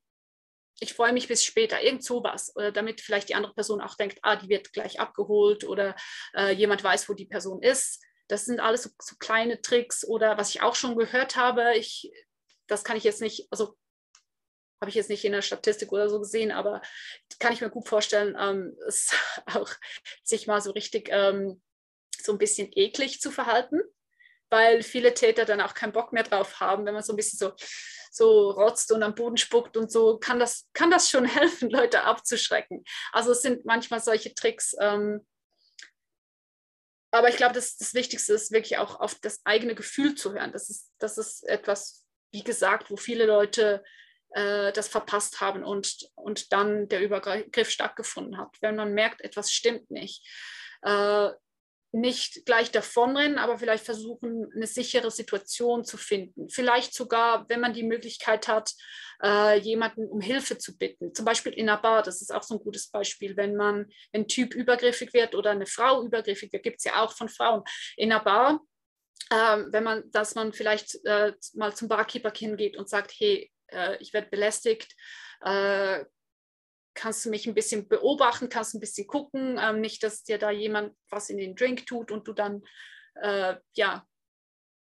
[0.81, 2.55] ich freue mich bis später, irgend sowas.
[2.55, 5.97] Oder damit vielleicht die andere Person auch denkt, ah, die wird gleich abgeholt oder
[6.35, 8.03] äh, jemand weiß, wo die Person ist.
[8.29, 11.77] Das sind alles so, so, kleine Tricks oder was ich auch schon gehört habe.
[11.77, 12.11] Ich,
[12.67, 13.77] das kann ich jetzt nicht, also
[14.81, 16.83] habe ich jetzt nicht in der Statistik oder so gesehen, aber
[17.39, 19.15] kann ich mir gut vorstellen, ähm, es
[19.47, 19.71] auch
[20.23, 21.63] sich mal so richtig ähm,
[22.23, 23.81] so ein bisschen eklig zu verhalten,
[24.51, 27.39] weil viele Täter dann auch keinen Bock mehr drauf haben, wenn man so ein bisschen
[27.39, 27.53] so,
[28.11, 32.03] so rotzt und am Boden spuckt und so, kann das, kann das schon helfen, Leute
[32.03, 32.85] abzuschrecken.
[33.13, 35.27] Also es sind manchmal solche Tricks, ähm,
[37.17, 40.53] aber ich glaube, das, das Wichtigste ist wirklich auch auf das eigene Gefühl zu hören.
[40.53, 43.83] Das ist, das ist etwas, wie gesagt, wo viele Leute
[44.31, 48.57] äh, das verpasst haben und, und dann der Übergriff stattgefunden hat.
[48.61, 50.23] Wenn man merkt, etwas stimmt nicht.
[50.83, 51.31] Äh,
[51.93, 56.49] nicht gleich davonrennen, aber vielleicht versuchen, eine sichere Situation zu finden.
[56.49, 58.73] Vielleicht sogar, wenn man die Möglichkeit hat,
[59.23, 61.15] äh, jemanden um Hilfe zu bitten.
[61.15, 64.29] Zum Beispiel in einer Bar, das ist auch so ein gutes Beispiel, wenn man ein
[64.29, 67.63] Typ übergriffig wird oder eine Frau übergriffig wird, gibt es ja auch von Frauen
[67.97, 68.61] in einer Bar.
[69.31, 73.97] Äh, wenn man, dass man vielleicht äh, mal zum Barkeeper hingeht und sagt, hey, äh,
[74.01, 74.95] ich werde belästigt,
[75.41, 76.05] äh,
[76.97, 80.51] kannst du mich ein bisschen beobachten, kannst ein bisschen gucken, ähm, nicht, dass dir da
[80.51, 82.63] jemand was in den Drink tut und du dann
[83.23, 84.05] äh, ja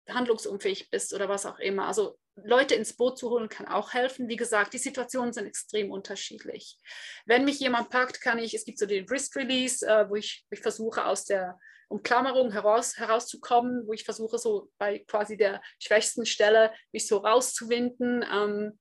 [0.09, 1.87] handlungsunfähig bist oder was auch immer.
[1.87, 4.27] Also Leute ins Boot zu holen kann auch helfen.
[4.27, 6.77] Wie gesagt, die Situationen sind extrem unterschiedlich.
[7.25, 10.45] Wenn mich jemand packt, kann ich, es gibt so den Wrist Release, äh, wo ich,
[10.49, 16.25] ich versuche aus der Umklammerung heraus, herauszukommen, wo ich versuche so bei quasi der schwächsten
[16.25, 18.25] Stelle mich so rauszuwinden.
[18.29, 18.79] Ähm,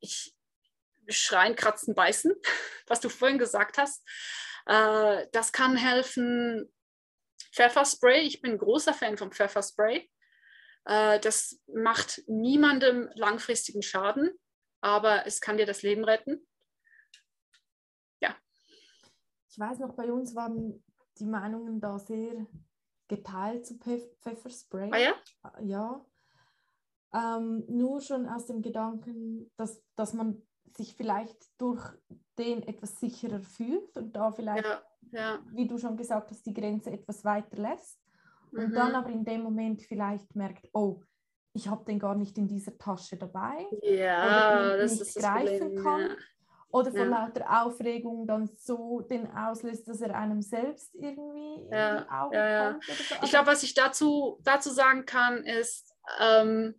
[0.00, 0.33] ich,
[1.08, 2.32] Schreien, Kratzen, Beißen,
[2.86, 4.02] was du vorhin gesagt hast.
[4.66, 6.70] Äh, das kann helfen.
[7.52, 10.10] Pfefferspray, ich bin ein großer Fan von Pfefferspray.
[10.86, 14.30] Äh, das macht niemandem langfristigen Schaden,
[14.80, 16.46] aber es kann dir das Leben retten.
[18.20, 18.36] Ja.
[19.48, 20.84] Ich weiß noch, bei uns waren
[21.18, 22.46] die Meinungen da sehr
[23.08, 24.90] geteilt zu Pfefferspray.
[24.92, 25.14] Ah ja?
[25.62, 26.06] Ja.
[27.12, 30.42] Ähm, nur schon aus dem Gedanken, dass, dass man
[30.76, 31.82] sich vielleicht durch
[32.38, 35.38] den etwas sicherer fühlt und da vielleicht, ja, ja.
[35.52, 38.00] wie du schon gesagt hast, die Grenze etwas weiter lässt
[38.52, 38.74] und mhm.
[38.74, 41.00] dann aber in dem Moment vielleicht merkt, oh,
[41.52, 45.84] ich habe den gar nicht in dieser Tasche dabei ja, oder ihn nicht greifen Problem,
[45.84, 46.00] kann.
[46.00, 46.16] Ja.
[46.70, 52.02] Oder von lauter Aufregung dann so den auslöst, dass er einem selbst irgendwie ja, in
[52.02, 52.84] die Augen kommt.
[52.84, 53.14] So.
[53.22, 56.74] Ich glaube, was ich dazu, dazu sagen kann, ist, ähm,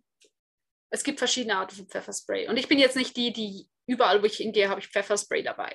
[0.90, 2.46] es gibt verschiedene Arten von Pfefferspray.
[2.46, 5.74] Und ich bin jetzt nicht die, die überall, wo ich hingehe, habe ich Pfefferspray dabei.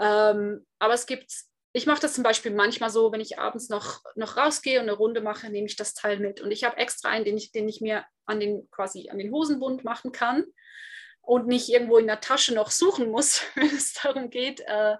[0.00, 1.32] Ähm, aber es gibt,
[1.72, 4.96] ich mache das zum Beispiel manchmal so, wenn ich abends noch, noch rausgehe und eine
[4.96, 6.40] Runde mache, nehme ich das Teil mit.
[6.40, 9.32] Und ich habe extra einen, den ich, den ich mir an den, quasi an den
[9.32, 10.44] Hosenbund machen kann
[11.22, 14.96] und nicht irgendwo in der Tasche noch suchen muss, wenn es darum geht, äh,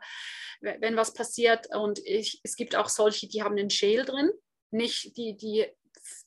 [0.61, 1.75] wenn was passiert.
[1.75, 4.31] Und ich, es gibt auch solche, die haben einen Schäl drin,
[4.71, 5.67] nicht die, die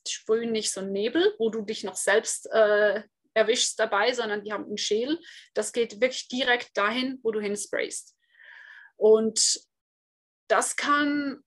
[0.08, 3.02] sprühen nicht so einen Nebel, wo du dich noch selbst äh,
[3.36, 5.20] erwischst dabei, sondern die haben einen Schäl.
[5.54, 8.16] Das geht wirklich direkt dahin, wo du hinsprayst.
[8.98, 9.60] Und
[10.48, 11.42] das kann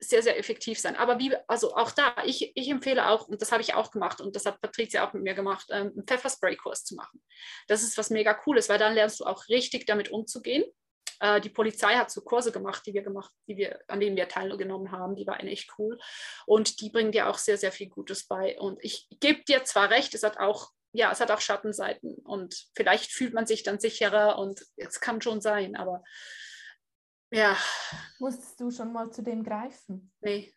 [0.00, 0.94] sehr, sehr effektiv sein.
[0.94, 4.20] Aber wie, also auch da, ich, ich empfehle auch, und das habe ich auch gemacht
[4.20, 7.20] und das hat Patricia auch mit mir gemacht, ähm, einen Pfefferspray-Kurs zu machen.
[7.66, 10.64] Das ist was mega cooles, weil dann lernst du auch richtig damit umzugehen.
[11.20, 14.28] äh, die Polizei hat so Kurse gemacht, die wir gemacht, die wir, an denen wir
[14.28, 15.16] teilgenommen haben.
[15.16, 15.98] Die waren echt cool.
[16.46, 18.58] Und die bringen dir auch sehr, sehr viel Gutes bei.
[18.58, 22.14] Und ich gebe dir zwar recht, es hat auch, ja, es hat auch Schattenseiten.
[22.24, 26.02] Und vielleicht fühlt man sich dann sicherer und es kann schon sein, aber
[27.30, 27.56] ja.
[28.18, 30.12] Musstest du schon mal zu dem greifen?
[30.20, 30.54] Nee.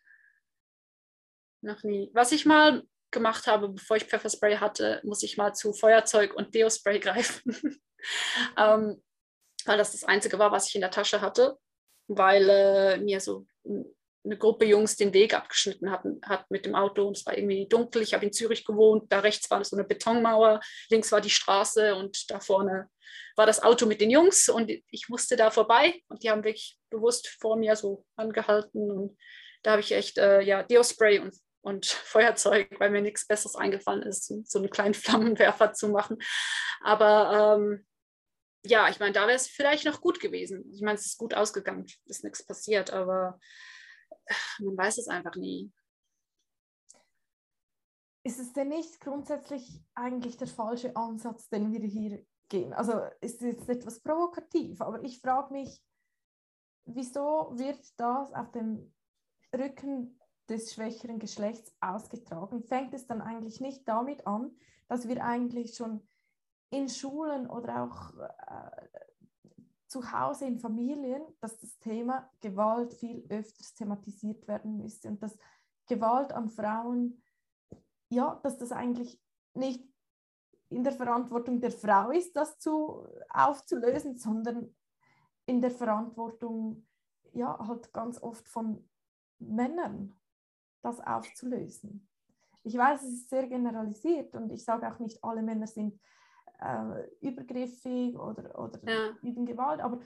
[1.60, 2.10] Noch nie.
[2.14, 6.54] Was ich mal gemacht habe, bevor ich Pfefferspray hatte, muss ich mal zu Feuerzeug und
[6.54, 7.42] Deo-Spray greifen.
[8.56, 9.02] ähm,
[9.64, 11.58] weil das das Einzige war, was ich in der Tasche hatte,
[12.08, 13.46] weil äh, mir so
[14.24, 17.66] eine Gruppe Jungs den Weg abgeschnitten hatten, hat mit dem Auto und es war irgendwie
[17.68, 18.02] dunkel.
[18.02, 21.94] Ich habe in Zürich gewohnt, da rechts war so eine Betonmauer, links war die Straße
[21.94, 22.88] und da vorne
[23.36, 26.78] war das Auto mit den Jungs und ich musste da vorbei und die haben wirklich
[26.90, 29.18] bewusst vor mir so angehalten und
[29.62, 34.02] da habe ich echt äh, ja, Deo-Spray und und Feuerzeug, weil mir nichts Besseres eingefallen
[34.02, 36.18] ist, so einen kleinen Flammenwerfer zu machen.
[36.82, 37.86] Aber ähm,
[38.64, 40.70] ja, ich meine, da wäre es vielleicht noch gut gewesen.
[40.74, 43.40] Ich meine, es ist gut ausgegangen, ist nichts passiert, aber
[44.60, 45.72] man weiß es einfach nie.
[48.24, 52.72] Ist es denn nicht grundsätzlich eigentlich der falsche Ansatz, den wir hier gehen?
[52.72, 55.82] Also ist es jetzt etwas provokativ, aber ich frage mich,
[56.84, 58.94] wieso wird das auf dem
[59.54, 60.18] Rücken
[60.48, 64.56] des schwächeren Geschlechts ausgetragen, fängt es dann eigentlich nicht damit an,
[64.88, 66.06] dass wir eigentlich schon
[66.70, 68.88] in Schulen oder auch äh,
[69.92, 75.36] zu Hause in Familien, dass das Thema Gewalt viel öfters thematisiert werden müsste und dass
[75.86, 77.22] Gewalt an Frauen,
[78.08, 79.20] ja, dass das eigentlich
[79.52, 79.86] nicht
[80.70, 84.74] in der Verantwortung der Frau ist, das zu, aufzulösen, sondern
[85.44, 86.86] in der Verantwortung,
[87.34, 88.88] ja, halt ganz oft von
[89.40, 90.18] Männern
[90.80, 92.08] das aufzulösen.
[92.62, 96.00] Ich weiß, es ist sehr generalisiert und ich sage auch nicht, alle Männer sind
[96.62, 99.16] äh, übergriffig oder, oder ja.
[99.22, 100.00] üben Gewalt, aber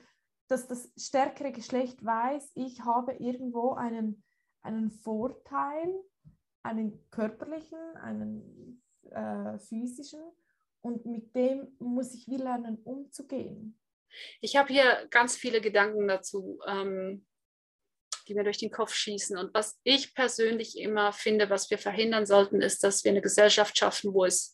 [0.47, 4.23] dass das stärkere Geschlecht weiß, ich habe irgendwo einen,
[4.61, 5.93] einen Vorteil,
[6.63, 10.21] einen körperlichen, einen äh, physischen
[10.81, 13.77] und mit dem muss ich wie lernen umzugehen.
[14.41, 16.59] Ich habe hier ganz viele Gedanken dazu.
[16.65, 17.25] Ähm,
[18.27, 19.37] die mir durch den Kopf schießen.
[19.37, 23.77] Und was ich persönlich immer finde, was wir verhindern sollten, ist, dass wir eine Gesellschaft
[23.77, 24.53] schaffen, wo es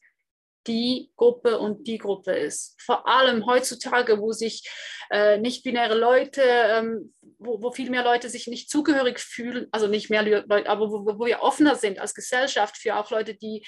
[0.67, 2.76] die Gruppe und die Gruppe ist.
[2.82, 4.69] Vor allem heutzutage, wo sich
[5.10, 10.10] äh, nicht-binäre Leute, ähm, wo, wo, viel mehr Leute sich nicht zugehörig fühlen, also nicht
[10.10, 13.65] mehr Leute, aber wo, wo wir offener sind als Gesellschaft für auch Leute, die,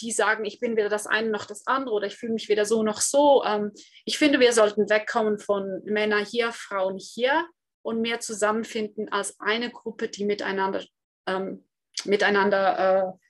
[0.00, 2.64] die sagen, ich bin weder das eine noch das andere oder ich fühle mich weder
[2.64, 3.44] so noch so.
[3.44, 3.72] Ähm,
[4.04, 7.46] ich finde, wir sollten wegkommen von Männer hier, Frauen hier
[7.82, 10.84] und mehr zusammenfinden als eine Gruppe, die miteinander,
[11.26, 11.66] ähm,
[12.04, 13.22] miteinander äh,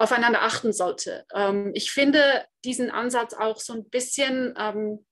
[0.00, 1.26] aufeinander achten sollte.
[1.34, 5.04] Ähm, ich finde diesen Ansatz auch so ein bisschen ähm,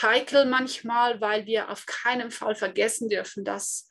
[0.00, 3.88] heikel manchmal, weil wir auf keinen Fall vergessen dürfen, dass,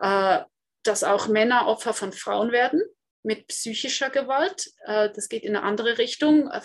[0.00, 0.40] äh,
[0.82, 2.82] dass auch Männer Opfer von Frauen werden
[3.22, 4.72] mit psychischer Gewalt.
[4.86, 6.50] Äh, das geht in eine andere Richtung.
[6.50, 6.60] Äh,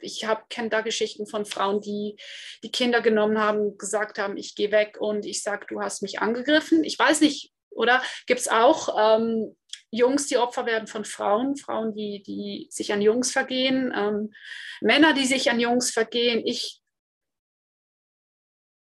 [0.00, 2.16] ich kenne da Geschichten von Frauen, die
[2.64, 6.20] die Kinder genommen haben, gesagt haben, ich gehe weg und ich sage, du hast mich
[6.20, 6.82] angegriffen.
[6.82, 9.56] Ich weiß nicht, oder gibt es auch ähm,
[9.90, 14.32] Jungs, die Opfer werden von Frauen, Frauen, die, die sich an Jungs vergehen, ähm,
[14.80, 16.42] Männer, die sich an Jungs vergehen.
[16.44, 16.80] Ich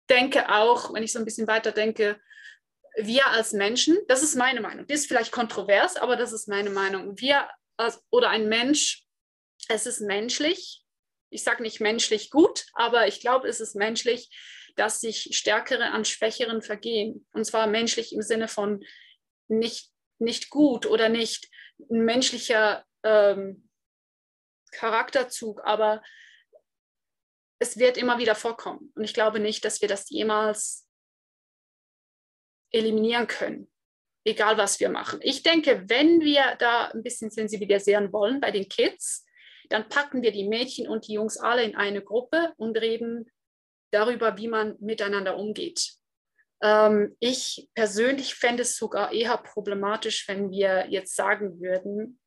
[0.09, 2.21] denke auch, wenn ich so ein bisschen weiter denke,
[2.97, 6.71] wir als Menschen, das ist meine Meinung, das ist vielleicht kontrovers, aber das ist meine
[6.71, 7.19] Meinung.
[7.19, 9.05] Wir als, oder ein Mensch,
[9.69, 10.85] es ist menschlich,
[11.31, 14.31] ich sage nicht menschlich gut, aber ich glaube, es ist menschlich,
[14.77, 17.27] dass sich Stärkere an Schwächeren vergehen.
[17.33, 18.85] Und zwar menschlich im Sinne von
[19.49, 21.51] nicht, nicht gut oder nicht
[21.91, 23.69] ein menschlicher ähm,
[24.73, 26.03] Charakterzug, aber
[27.59, 28.93] es wird immer wieder vorkommen.
[28.95, 30.89] Und ich glaube nicht, dass wir das jemals
[32.73, 33.71] eliminieren können,
[34.25, 35.21] egal was wir machen.
[35.23, 39.25] Ich denke, wenn wir da ein bisschen sensibilisieren wollen bei den Kids,
[39.71, 43.31] dann packen wir die Mädchen und die Jungs alle in eine Gruppe und reden
[43.93, 45.95] darüber, wie man miteinander umgeht.
[46.65, 52.19] Ähm, ich persönlich fände es sogar eher problematisch, wenn wir jetzt sagen würden,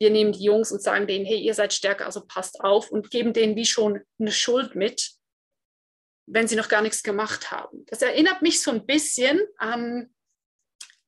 [0.00, 3.10] wir nehmen die Jungs und sagen denen, hey, ihr seid stärker, also passt auf und
[3.10, 5.10] geben denen wie schon eine Schuld mit,
[6.26, 7.84] wenn sie noch gar nichts gemacht haben.
[7.86, 10.14] Das erinnert mich so ein bisschen an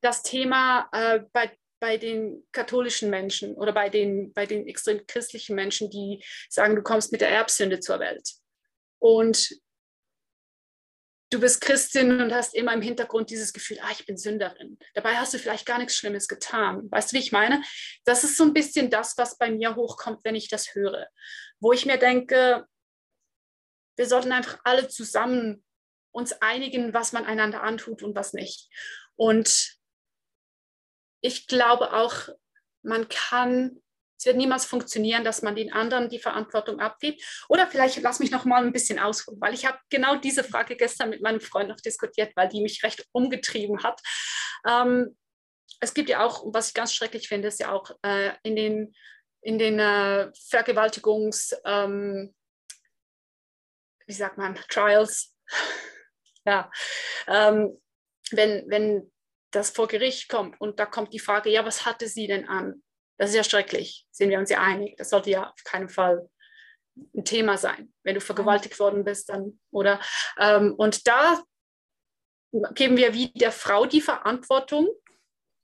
[0.01, 5.57] das Thema äh, bei bei den katholischen Menschen oder bei den, bei den extrem christlichen
[5.57, 8.35] Menschen, die sagen, du kommst mit der Erbsünde zur Welt.
[8.99, 9.49] Und
[11.31, 14.79] du bist Christin und hast immer im Hintergrund dieses Gefühl, ah, ich bin Sünderin.
[14.95, 16.91] Dabei hast du vielleicht gar nichts Schlimmes getan.
[16.91, 17.63] Weißt du, wie ich meine?
[18.05, 21.07] Das ist so ein bisschen das, was bei mir hochkommt, wenn ich das höre.
[21.61, 22.67] Wo ich mir denke,
[23.97, 25.65] wir sollten einfach alle zusammen
[26.13, 28.69] uns einigen, was man einander antut und was nicht.
[29.15, 29.79] Und
[31.21, 32.29] ich glaube auch,
[32.83, 33.81] man kann,
[34.21, 37.25] es wird niemals funktionieren, dass man den anderen die Verantwortung abgibt.
[37.49, 40.77] Oder vielleicht lass mich noch mal ein bisschen ausholen, weil ich habe genau diese Frage
[40.77, 43.99] gestern mit meinem Freund noch diskutiert, weil die mich recht umgetrieben hat.
[44.69, 45.17] Ähm,
[45.81, 48.95] es gibt ja auch, was ich ganz schrecklich finde, ist ja auch äh, in den,
[49.41, 52.35] in den äh, Vergewaltigungs, ähm,
[54.07, 55.35] wie sagt man, Trials,
[56.45, 56.71] ja,
[57.27, 57.81] ähm,
[58.33, 59.11] wenn, wenn
[59.51, 62.83] das vor Gericht kommt und da kommt die Frage, ja, was hatte sie denn an?
[63.21, 64.97] Das ist ja schrecklich, sind wir uns ja einig.
[64.97, 66.31] Das sollte ja auf keinen Fall
[67.15, 70.01] ein Thema sein, wenn du vergewaltigt worden bist, dann, oder?
[70.39, 71.43] Ähm, und da
[72.75, 74.89] geben wir wie der Frau die Verantwortung,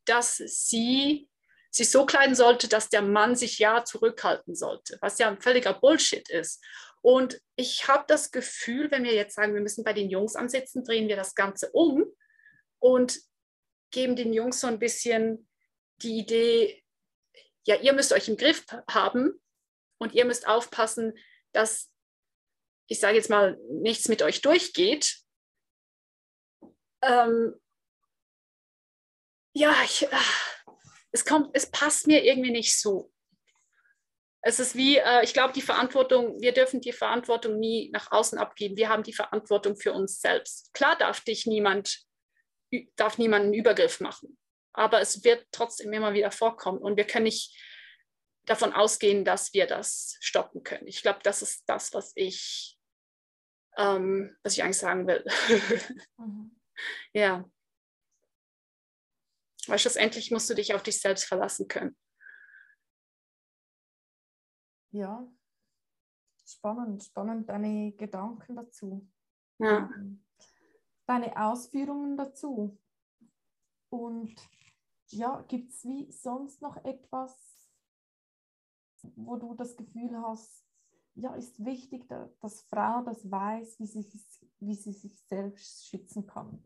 [0.04, 1.30] dass sie
[1.70, 5.72] sich so kleiden sollte, dass der Mann sich ja zurückhalten sollte, was ja ein völliger
[5.72, 6.62] Bullshit ist.
[7.00, 10.84] Und ich habe das Gefühl, wenn wir jetzt sagen, wir müssen bei den Jungs ansetzen,
[10.84, 12.04] drehen wir das Ganze um
[12.80, 13.18] und
[13.90, 15.48] geben den Jungs so ein bisschen
[16.02, 16.82] die Idee,
[17.66, 19.40] ja, ihr müsst euch im Griff haben
[19.98, 21.18] und ihr müsst aufpassen,
[21.52, 21.90] dass,
[22.88, 25.18] ich sage jetzt mal, nichts mit euch durchgeht.
[27.02, 27.54] Ähm,
[29.54, 30.68] ja, ich, ah,
[31.10, 33.12] es, kommt, es passt mir irgendwie nicht so.
[34.42, 38.38] Es ist wie, äh, ich glaube, die Verantwortung, wir dürfen die Verantwortung nie nach außen
[38.38, 38.76] abgeben.
[38.76, 40.72] Wir haben die Verantwortung für uns selbst.
[40.72, 42.06] Klar darf dich niemand,
[42.94, 44.38] darf niemand einen Übergriff machen,
[44.76, 47.58] aber es wird trotzdem immer wieder vorkommen und wir können nicht
[48.44, 50.86] davon ausgehen, dass wir das stoppen können.
[50.86, 52.78] Ich glaube, das ist das, was ich,
[53.76, 55.24] ähm, was ich eigentlich sagen will.
[56.18, 56.60] mhm.
[57.12, 57.50] Ja.
[59.66, 61.96] Weil schlussendlich musst du dich auf dich selbst verlassen können.
[64.92, 65.26] Ja,
[66.46, 69.10] spannend, spannend deine Gedanken dazu.
[69.58, 69.90] Ja.
[71.06, 72.78] Deine Ausführungen dazu.
[73.88, 74.36] Und
[75.08, 77.36] ja, gibt es wie sonst noch etwas,
[79.14, 80.64] wo du das Gefühl hast,
[81.14, 84.06] ja, ist wichtig, dass Frau das weiß, wie sie,
[84.60, 86.62] wie sie sich selbst schützen kann?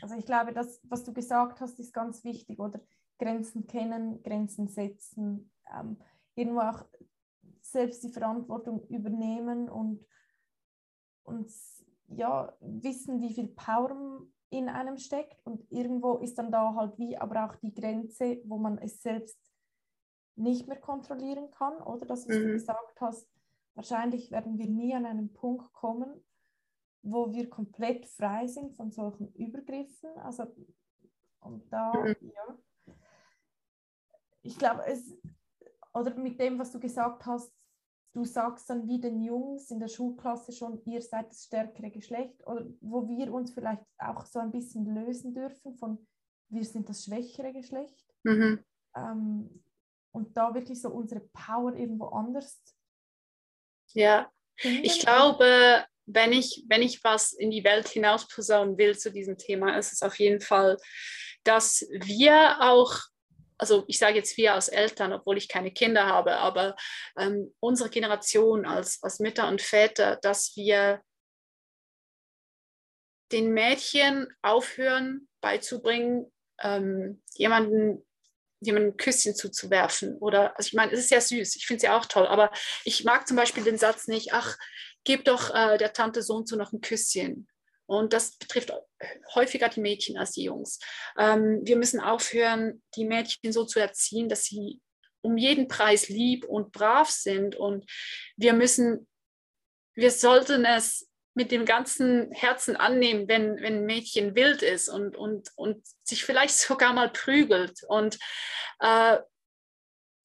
[0.00, 2.80] Also ich glaube, das, was du gesagt hast, ist ganz wichtig, oder?
[3.18, 5.96] Grenzen kennen, Grenzen setzen, ähm,
[6.34, 6.84] irgendwo auch
[7.60, 10.04] selbst die Verantwortung übernehmen und,
[11.22, 11.52] und
[12.08, 15.44] ja, wissen, wie viel Power in einem steckt.
[15.44, 19.38] Und irgendwo ist dann da halt wie aber auch die Grenze, wo man es selbst
[20.36, 22.06] nicht mehr kontrollieren kann, oder?
[22.06, 22.42] Das, was mhm.
[22.42, 23.28] du gesagt hast,
[23.74, 26.24] wahrscheinlich werden wir nie an einen Punkt kommen,
[27.02, 30.10] wo wir komplett frei sind von solchen Übergriffen.
[30.18, 30.44] Also,
[31.40, 32.16] und da, mhm.
[32.20, 32.94] ja.
[34.42, 35.16] Ich glaube, es,
[35.94, 37.52] oder mit dem, was du gesagt hast,
[38.12, 42.46] du sagst dann wie den Jungs in der Schulklasse schon, ihr seid das stärkere Geschlecht,
[42.46, 46.06] oder wo wir uns vielleicht auch so ein bisschen lösen dürfen von,
[46.48, 48.06] wir sind das schwächere Geschlecht.
[48.24, 48.64] Mhm.
[48.94, 49.64] Ähm,
[50.14, 52.62] und da wirklich so unsere Power irgendwo anders.
[53.94, 59.10] Ja, ich glaube, wenn ich, wenn ich was in die Welt hinaus posaunen will zu
[59.10, 60.76] diesem Thema, ist es auf jeden Fall,
[61.44, 62.98] dass wir auch,
[63.62, 66.74] also ich sage jetzt wir als Eltern, obwohl ich keine Kinder habe, aber
[67.16, 71.00] ähm, unsere Generation als, als Mütter und Väter, dass wir
[73.30, 78.04] den Mädchen aufhören beizubringen, ähm, jemanden
[78.58, 80.18] jemandem ein Küsschen zuzuwerfen.
[80.18, 82.50] Oder, also ich meine, es ist ja süß, ich finde es ja auch toll, aber
[82.84, 84.58] ich mag zum Beispiel den Satz nicht, ach,
[85.04, 87.46] gib doch äh, der Tante so und so noch ein Küsschen.
[87.86, 88.72] Und das betrifft
[89.34, 90.78] häufiger die Mädchen als die Jungs.
[91.18, 94.80] Ähm, wir müssen aufhören, die Mädchen so zu erziehen, dass sie
[95.22, 97.56] um jeden Preis lieb und brav sind.
[97.56, 97.88] Und
[98.36, 99.08] wir müssen,
[99.94, 105.16] wir sollten es mit dem ganzen Herzen annehmen, wenn, wenn ein Mädchen wild ist und,
[105.16, 107.82] und, und sich vielleicht sogar mal prügelt.
[107.88, 108.18] Und
[108.80, 109.18] äh,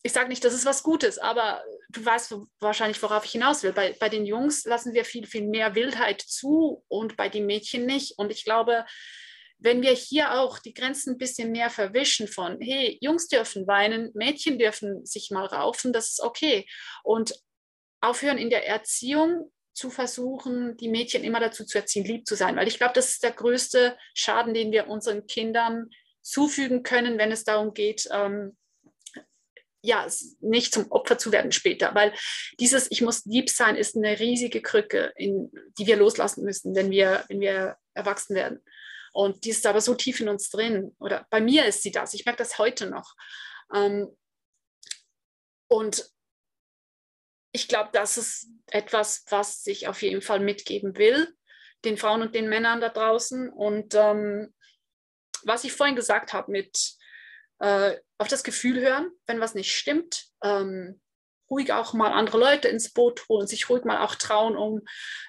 [0.03, 3.73] ich sage nicht, das ist was Gutes, aber du weißt wahrscheinlich, worauf ich hinaus will.
[3.73, 7.85] Bei, bei den Jungs lassen wir viel, viel mehr Wildheit zu und bei den Mädchen
[7.85, 8.17] nicht.
[8.17, 8.85] Und ich glaube,
[9.59, 14.11] wenn wir hier auch die Grenzen ein bisschen mehr verwischen von, hey, Jungs dürfen weinen,
[14.13, 16.67] Mädchen dürfen sich mal raufen, das ist okay.
[17.03, 17.33] Und
[18.01, 22.55] aufhören in der Erziehung zu versuchen, die Mädchen immer dazu zu erziehen, lieb zu sein.
[22.55, 25.89] Weil ich glaube, das ist der größte Schaden, den wir unseren Kindern
[26.21, 28.57] zufügen können, wenn es darum geht, ähm,
[29.87, 30.05] ja,
[30.41, 31.95] nicht zum Opfer zu werden später.
[31.95, 32.13] Weil
[32.59, 36.91] dieses Ich muss lieb sein ist eine riesige Krücke, in, die wir loslassen müssen, wenn
[36.91, 38.61] wir, wenn wir erwachsen werden.
[39.13, 40.93] Und die ist aber so tief in uns drin.
[40.99, 42.13] Oder bei mir ist sie das.
[42.13, 43.15] Ich merke das heute noch.
[43.73, 44.15] Ähm,
[45.69, 46.11] und
[47.53, 51.33] ich glaube, das ist etwas, was ich auf jeden Fall mitgeben will,
[51.85, 53.49] den Frauen und den Männern da draußen.
[53.49, 54.53] Und ähm,
[55.43, 56.97] was ich vorhin gesagt habe mit
[57.59, 60.99] äh, auf das Gefühl hören, wenn was nicht stimmt, ähm,
[61.49, 64.81] ruhig auch mal andere Leute ins Boot holen, sich ruhig mal auch trauen, um,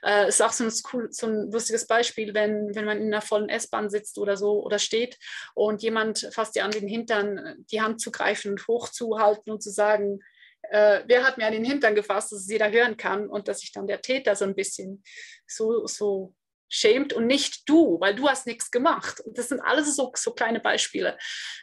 [0.03, 3.23] äh, ist auch so ein, cool, so ein lustiges Beispiel, wenn, wenn man in einer
[3.23, 5.17] vollen S-Bahn sitzt oder so oder steht
[5.55, 9.71] und jemand fasst dir an den Hintern, die Hand zu greifen und hochzuhalten und zu
[9.71, 10.21] sagen,
[10.63, 13.61] äh, wer hat mir an den Hintern gefasst, dass es jeder hören kann und dass
[13.61, 15.03] sich dann der Täter so ein bisschen
[15.47, 16.35] so, so
[16.69, 19.21] schämt und nicht du, weil du hast nichts gemacht.
[19.21, 21.17] Und das sind alles so, so kleine Beispiele.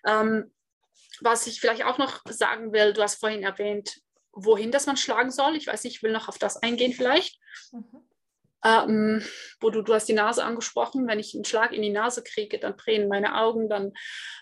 [0.08, 0.52] Ähm,
[1.22, 4.02] was ich vielleicht auch noch sagen will, du hast vorhin erwähnt,
[4.32, 5.56] wohin das man schlagen soll.
[5.56, 7.40] Ich weiß nicht, ich will noch auf das eingehen vielleicht.
[7.72, 8.08] Mhm.
[8.64, 9.24] Ähm,
[9.60, 11.08] wo du, du hast die Nase angesprochen.
[11.08, 13.94] Wenn ich einen Schlag in die Nase kriege, dann drehen meine Augen, dann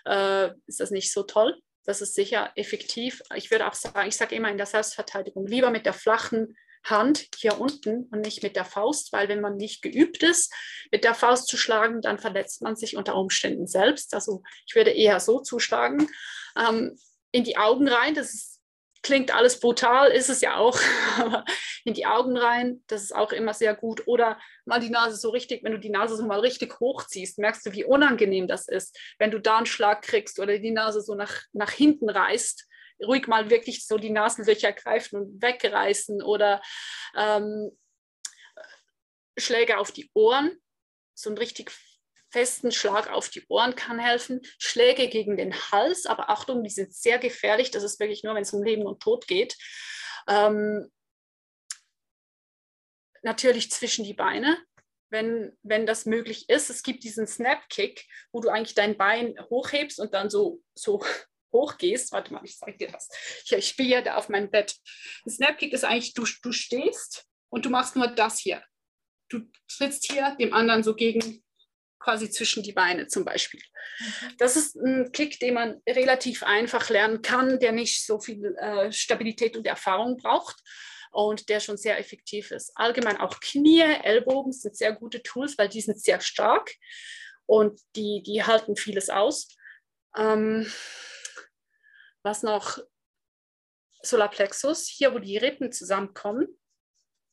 [0.06, 1.60] äh, ist das nicht so toll.
[1.84, 3.20] Das ist sicher effektiv.
[3.34, 7.28] Ich würde auch sagen, ich sage immer in der Selbstverteidigung, lieber mit der flachen Hand
[7.36, 10.52] hier unten und nicht mit der Faust, weil wenn man nicht geübt ist,
[10.92, 14.14] mit der Faust zu schlagen, dann verletzt man sich unter Umständen selbst.
[14.14, 16.08] Also ich würde eher so zuschlagen,
[16.56, 16.98] ähm,
[17.32, 18.14] in die Augen rein.
[18.14, 18.54] Das ist
[19.04, 20.80] klingt alles brutal, ist es ja auch,
[21.20, 21.44] aber
[21.84, 24.08] in die Augen rein, das ist auch immer sehr gut.
[24.08, 27.64] Oder mal die Nase so richtig, wenn du die Nase so mal richtig hochziehst, merkst
[27.66, 31.14] du, wie unangenehm das ist, wenn du da einen Schlag kriegst oder die Nase so
[31.14, 32.66] nach, nach hinten reißt.
[33.02, 36.62] Ruhig mal wirklich so die Nasenlöcher greifen und wegreißen oder
[37.16, 37.70] ähm,
[39.36, 40.56] Schläge auf die Ohren,
[41.14, 41.72] so ein richtig
[42.30, 44.40] festen Schlag auf die Ohren kann helfen.
[44.58, 47.70] Schläge gegen den Hals, aber Achtung, die sind sehr gefährlich.
[47.70, 49.56] Das ist wirklich nur, wenn es um Leben und Tod geht.
[50.28, 50.90] Ähm,
[53.22, 54.58] natürlich zwischen die Beine,
[55.10, 56.70] wenn, wenn das möglich ist.
[56.70, 61.04] Es gibt diesen Snap-Kick, wo du eigentlich dein Bein hochhebst und dann so, so
[61.54, 62.12] hochgehst.
[62.12, 63.08] Warte mal, ich zeige dir das.
[63.44, 64.76] Ich, ich spiele ja da auf meinem Bett.
[65.24, 68.62] Ein Snap-Kick ist eigentlich, du, du stehst und du machst nur das hier.
[69.30, 71.42] Du trittst hier dem anderen so gegen
[71.98, 73.62] quasi zwischen die Beine zum Beispiel.
[73.98, 74.36] Mhm.
[74.38, 78.92] Das ist ein Kick, den man relativ einfach lernen kann, der nicht so viel äh,
[78.92, 80.60] Stabilität und Erfahrung braucht
[81.10, 82.72] und der schon sehr effektiv ist.
[82.74, 86.70] Allgemein auch Knie, Ellbogen sind sehr gute Tools, weil die sind sehr stark
[87.46, 89.48] und die, die halten vieles aus.
[90.16, 90.70] Ähm,
[92.24, 92.78] was noch?
[94.02, 96.48] Solarplexus, hier wo die Rippen zusammenkommen,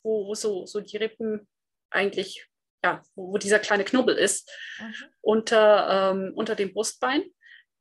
[0.04, 1.48] wo so, so die Rippen
[1.89, 2.48] eigentlich
[2.84, 4.94] ja, wo, dieser kleine Knubbel ist, mhm.
[5.22, 7.24] unter, ähm, unter dem Brustbein.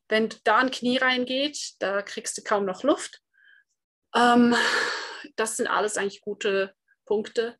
[0.09, 3.21] Wenn da ein Knie reingeht, da kriegst du kaum noch Luft.
[4.15, 4.55] Ähm,
[5.37, 6.75] das sind alles eigentlich gute
[7.07, 7.57] Punkte,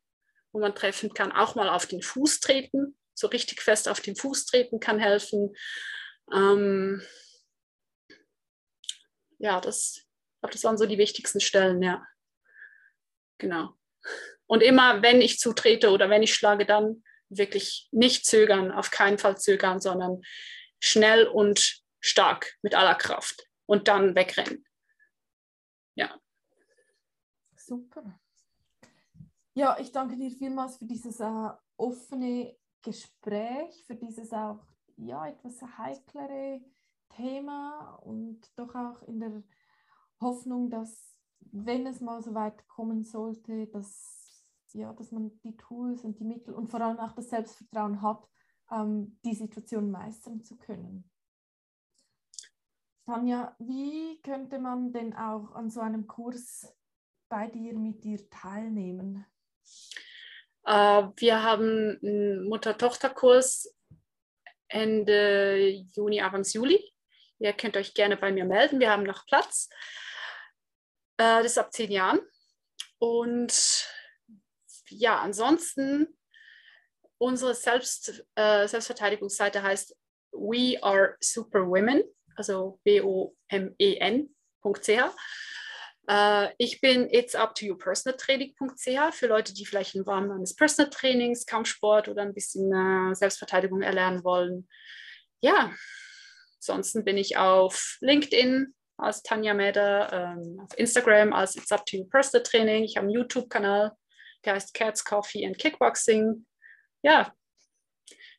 [0.51, 1.31] wo man treffen kann.
[1.31, 5.55] Auch mal auf den Fuß treten, so richtig fest auf den Fuß treten kann helfen.
[6.33, 7.01] Ähm,
[9.41, 10.05] ja, das,
[10.43, 12.05] ich das waren so die wichtigsten Stellen, ja.
[13.37, 13.75] Genau.
[14.45, 19.17] Und immer, wenn ich zutrete oder wenn ich schlage, dann wirklich nicht zögern, auf keinen
[19.17, 20.21] Fall zögern, sondern
[20.79, 24.65] schnell und stark mit aller Kraft und dann wegrennen.
[25.95, 26.19] Ja.
[27.55, 28.19] Super.
[29.53, 34.65] Ja, ich danke dir vielmals für dieses äh, offene Gespräch, für dieses auch
[34.97, 36.61] ja, etwas heiklere
[37.15, 39.43] Thema und doch auch in der
[40.19, 41.19] Hoffnung, dass
[41.51, 44.21] wenn es mal so weit kommen sollte, dass
[44.73, 48.25] ja, dass man die Tools und die Mittel und vor allem auch das Selbstvertrauen hat,
[48.71, 51.09] ähm, die Situation meistern zu können.
[53.05, 56.73] Tanja, wie könnte man denn auch an so einem Kurs
[57.27, 59.25] bei dir mit dir teilnehmen?
[60.63, 63.75] Uh, wir haben einen Mutter-Tochter-Kurs
[64.67, 66.79] Ende Juni, Anfang Juli.
[67.41, 68.79] Ihr könnt euch gerne bei mir melden.
[68.79, 69.67] Wir haben noch Platz.
[71.19, 72.19] Uh, das ist ab zehn Jahren.
[72.99, 73.87] Und
[74.89, 76.07] ja, ansonsten,
[77.17, 79.97] unsere Selbst, äh, Selbstverteidigungsseite heißt
[80.33, 82.03] We Are Super Women,
[82.35, 84.29] also B-O-M-E-N.ch.
[86.07, 90.31] Äh, ich bin It's Up to You Personal Training.ch für Leute, die vielleicht im Rahmen
[90.31, 94.67] eines Personal Trainings, Kampfsport oder ein bisschen äh, Selbstverteidigung erlernen wollen.
[95.39, 95.73] Ja,
[96.61, 101.97] ansonsten bin ich auf LinkedIn als Tanja Meder, ähm, auf Instagram als It's Up to
[101.97, 102.83] You Personal Training.
[102.83, 103.93] Ich habe einen YouTube-Kanal,
[104.45, 106.45] der heißt Cats, Coffee and Kickboxing.
[107.01, 107.33] Ja,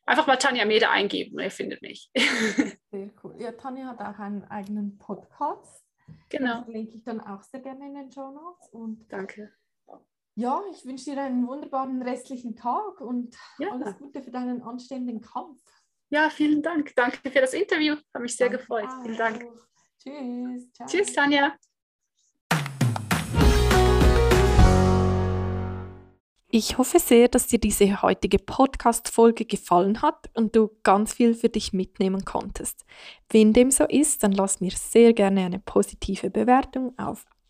[0.05, 2.09] einfach mal Tanja Mede eingeben, ihr findet mich.
[2.91, 3.35] Sehr cool.
[3.39, 5.83] Ja, Tanja hat auch einen eigenen Podcast.
[6.29, 6.59] Genau.
[6.59, 8.69] Das linke ich dann auch sehr gerne in den Show Notes.
[8.71, 9.53] Und Danke.
[10.35, 13.71] Ja, ich wünsche dir einen wunderbaren restlichen Tag und ja.
[13.71, 15.61] alles Gute für deinen anstehenden Kampf.
[16.13, 16.93] Ja, vielen Dank.
[16.95, 17.95] Danke für das Interview.
[18.13, 18.87] Hat mich sehr Danke gefreut.
[18.87, 19.01] Auch.
[19.01, 19.47] Vielen Dank.
[19.97, 20.71] Tschüss.
[20.71, 20.87] Ciao.
[20.87, 21.55] Tschüss, Tanja.
[26.51, 31.49] Ich hoffe sehr, dass dir diese heutige Podcast-Folge gefallen hat und du ganz viel für
[31.49, 32.85] dich mitnehmen konntest.
[33.31, 37.25] Wenn dem so ist, dann lass mir sehr gerne eine positive Bewertung auf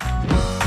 [0.00, 0.57] Thank you.